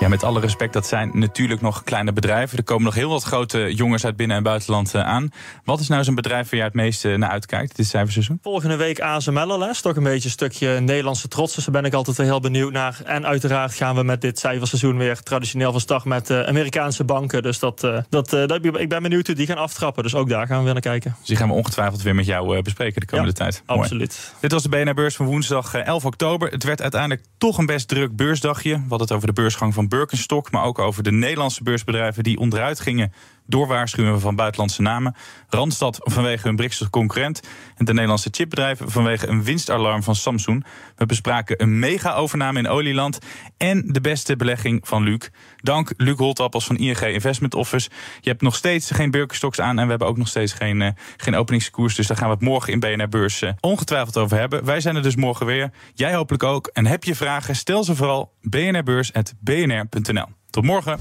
Ja, 0.00 0.08
met 0.08 0.22
alle 0.22 0.40
respect, 0.40 0.72
dat 0.72 0.86
zijn 0.86 1.10
natuurlijk 1.12 1.60
nog 1.60 1.84
kleine 1.84 2.12
bedrijven. 2.12 2.58
Er 2.58 2.64
komen 2.64 2.84
nog 2.84 2.94
heel 2.94 3.08
wat 3.08 3.22
grote 3.22 3.74
jongens 3.74 4.04
uit 4.04 4.16
binnen- 4.16 4.36
en 4.36 4.42
buitenland 4.42 4.94
uh, 4.94 5.02
aan. 5.02 5.30
Wat 5.64 5.80
is 5.80 5.88
nou 5.88 6.04
zo'n 6.04 6.14
bedrijf 6.14 6.50
waar 6.50 6.58
je 6.58 6.64
het 6.64 6.74
meeste 6.74 7.16
naar 7.16 7.30
uitkijkt 7.30 7.76
dit 7.76 7.86
cijferseizoen? 7.86 8.38
Volgende 8.42 8.76
week 8.76 9.00
ASML 9.00 9.58
les. 9.58 9.80
Toch 9.80 9.96
een 9.96 10.02
beetje 10.02 10.24
een 10.24 10.30
stukje 10.30 10.80
Nederlandse 10.80 11.28
trots. 11.28 11.54
Dus 11.54 11.64
daar 11.64 11.72
ben 11.72 11.84
ik 11.84 11.94
altijd 11.94 12.16
heel 12.16 12.40
benieuwd 12.40 12.72
naar. 12.72 13.00
En 13.04 13.26
uiteraard 13.26 13.74
gaan 13.74 13.94
we 13.94 14.02
met 14.02 14.20
dit 14.20 14.38
cijferseizoen 14.38 14.98
weer 14.98 15.22
traditioneel 15.22 15.70
van 15.70 15.80
start 15.80 16.04
met 16.04 16.30
uh, 16.30 16.40
Amerikaanse 16.40 17.04
banken. 17.04 17.42
Dus 17.42 17.58
dat, 17.58 17.84
uh, 17.84 17.98
dat, 18.08 18.30
dat, 18.30 18.64
ik 18.64 18.88
ben 18.88 19.02
benieuwd 19.02 19.26
hoe 19.26 19.36
die 19.36 19.46
gaan 19.46 19.58
aftrappen. 19.58 20.02
Dus 20.02 20.14
ook 20.14 20.28
daar 20.28 20.46
gaan 20.46 20.58
we 20.58 20.64
weer 20.64 20.72
naar 20.72 20.82
kijken. 20.82 21.14
Dus 21.18 21.28
die 21.28 21.36
gaan 21.36 21.48
we 21.48 21.54
ongetwijfeld 21.54 22.02
weer 22.02 22.14
met 22.14 22.26
jou 22.26 22.62
bespreken 22.62 23.00
de 23.00 23.06
komende 23.06 23.32
ja, 23.36 23.44
tijd. 23.44 23.62
Absoluut. 23.66 24.34
Dit 24.40 24.52
was 24.52 24.62
de 24.62 24.68
BNR-beurs 24.68 25.16
van 25.16 25.26
woensdag 25.26 25.74
11 25.74 26.04
oktober. 26.04 26.50
Het 26.50 26.64
werd 26.64 26.82
uiteindelijk 26.82 27.22
toch 27.38 27.58
een 27.58 27.66
best 27.66 27.88
druk 27.88 28.16
beursdagje. 28.16 28.72
We 28.72 28.78
hadden 28.78 29.00
het 29.00 29.12
over 29.12 29.26
de 29.26 29.32
beursgang 29.32 29.74
van 29.74 29.87
Birkenstock, 29.88 30.50
maar 30.50 30.64
ook 30.64 30.78
over 30.78 31.02
de 31.02 31.12
Nederlandse 31.12 31.62
beursbedrijven 31.62 32.22
die 32.22 32.38
onderuit 32.38 32.80
gingen 32.80 33.12
door 33.48 33.66
waarschuwingen 33.66 34.20
van 34.20 34.36
buitenlandse 34.36 34.82
namen. 34.82 35.14
Randstad 35.48 35.98
vanwege 36.02 36.46
hun 36.46 36.56
Brixse 36.56 36.90
concurrent. 36.90 37.40
En 37.76 37.84
de 37.84 37.92
Nederlandse 37.92 38.28
chipbedrijven 38.30 38.90
vanwege 38.90 39.26
een 39.26 39.44
winstalarm 39.44 40.02
van 40.02 40.14
Samsung. 40.14 40.64
We 40.96 41.06
bespraken 41.06 41.62
een 41.62 41.78
mega-overname 41.78 42.58
in 42.58 42.68
Olieland. 42.68 43.18
En 43.56 43.84
de 43.86 44.00
beste 44.00 44.36
belegging 44.36 44.88
van 44.88 45.02
Luc. 45.02 45.28
Dank 45.56 45.92
Luc 45.96 46.16
Holtappels 46.16 46.66
van 46.66 46.76
ING 46.76 47.00
Investment 47.00 47.54
Office. 47.54 47.90
Je 48.20 48.28
hebt 48.30 48.42
nog 48.42 48.56
steeds 48.56 48.90
geen 48.90 49.10
Birkenstocks 49.10 49.60
aan. 49.60 49.78
En 49.78 49.84
we 49.84 49.90
hebben 49.90 50.08
ook 50.08 50.16
nog 50.16 50.28
steeds 50.28 50.52
geen, 50.52 50.80
uh, 50.80 50.88
geen 51.16 51.34
openingskoers. 51.34 51.94
Dus 51.94 52.06
daar 52.06 52.16
gaan 52.16 52.28
we 52.28 52.34
het 52.34 52.42
morgen 52.44 52.72
in 52.72 52.80
BNR 52.80 53.08
Beurs 53.08 53.42
uh, 53.42 53.50
ongetwijfeld 53.60 54.16
over 54.16 54.38
hebben. 54.38 54.64
Wij 54.64 54.80
zijn 54.80 54.96
er 54.96 55.02
dus 55.02 55.16
morgen 55.16 55.46
weer. 55.46 55.70
Jij 55.94 56.14
hopelijk 56.14 56.42
ook. 56.42 56.66
En 56.66 56.86
heb 56.86 57.04
je 57.04 57.14
vragen? 57.14 57.56
Stel 57.56 57.84
ze 57.84 57.96
vooral 57.96 58.32
bnrbeurs.bnr.nl. 58.42 60.26
Tot 60.50 60.64
morgen. 60.64 60.98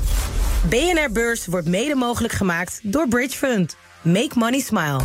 BNR 0.63 1.11
Beurs 1.11 1.45
wordt 1.45 1.67
mede 1.67 1.95
mogelijk 1.95 2.33
gemaakt 2.33 2.79
door 2.83 3.07
Bridge 3.07 3.37
Fund. 3.37 3.77
Make 4.01 4.31
money 4.33 4.59
smile. 4.59 4.99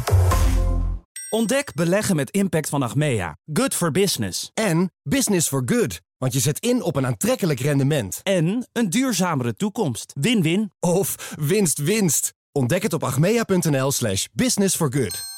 Ontdek 1.31 1.75
beleggen 1.75 2.17
met 2.17 2.31
impact 2.31 2.69
van 2.69 2.83
Achmea. 2.83 3.37
Good 3.53 3.75
for 3.75 3.91
business. 3.91 4.51
En 4.55 4.93
business 5.03 5.49
for 5.49 5.63
good. 5.67 6.01
Want 6.19 6.33
je 6.33 6.41
zet 6.41 6.59
in 6.59 6.83
op 6.83 6.97
een 6.97 7.07
aantrekkelijk 7.07 7.61
rendement. 7.61 8.21
En 8.23 8.69
een 8.73 8.91
duurzamere 8.91 9.55
toekomst. 9.55 10.13
Win-win. 10.21 10.73
Of 10.81 11.35
winst-winst. 11.39 12.33
Ontdek 12.53 12.83
het 12.83 12.93
op 12.93 13.05
achmea.nl 13.05 13.93
slash 13.93 14.27
business 14.33 14.77
for 14.77 14.93
good. 14.93 15.32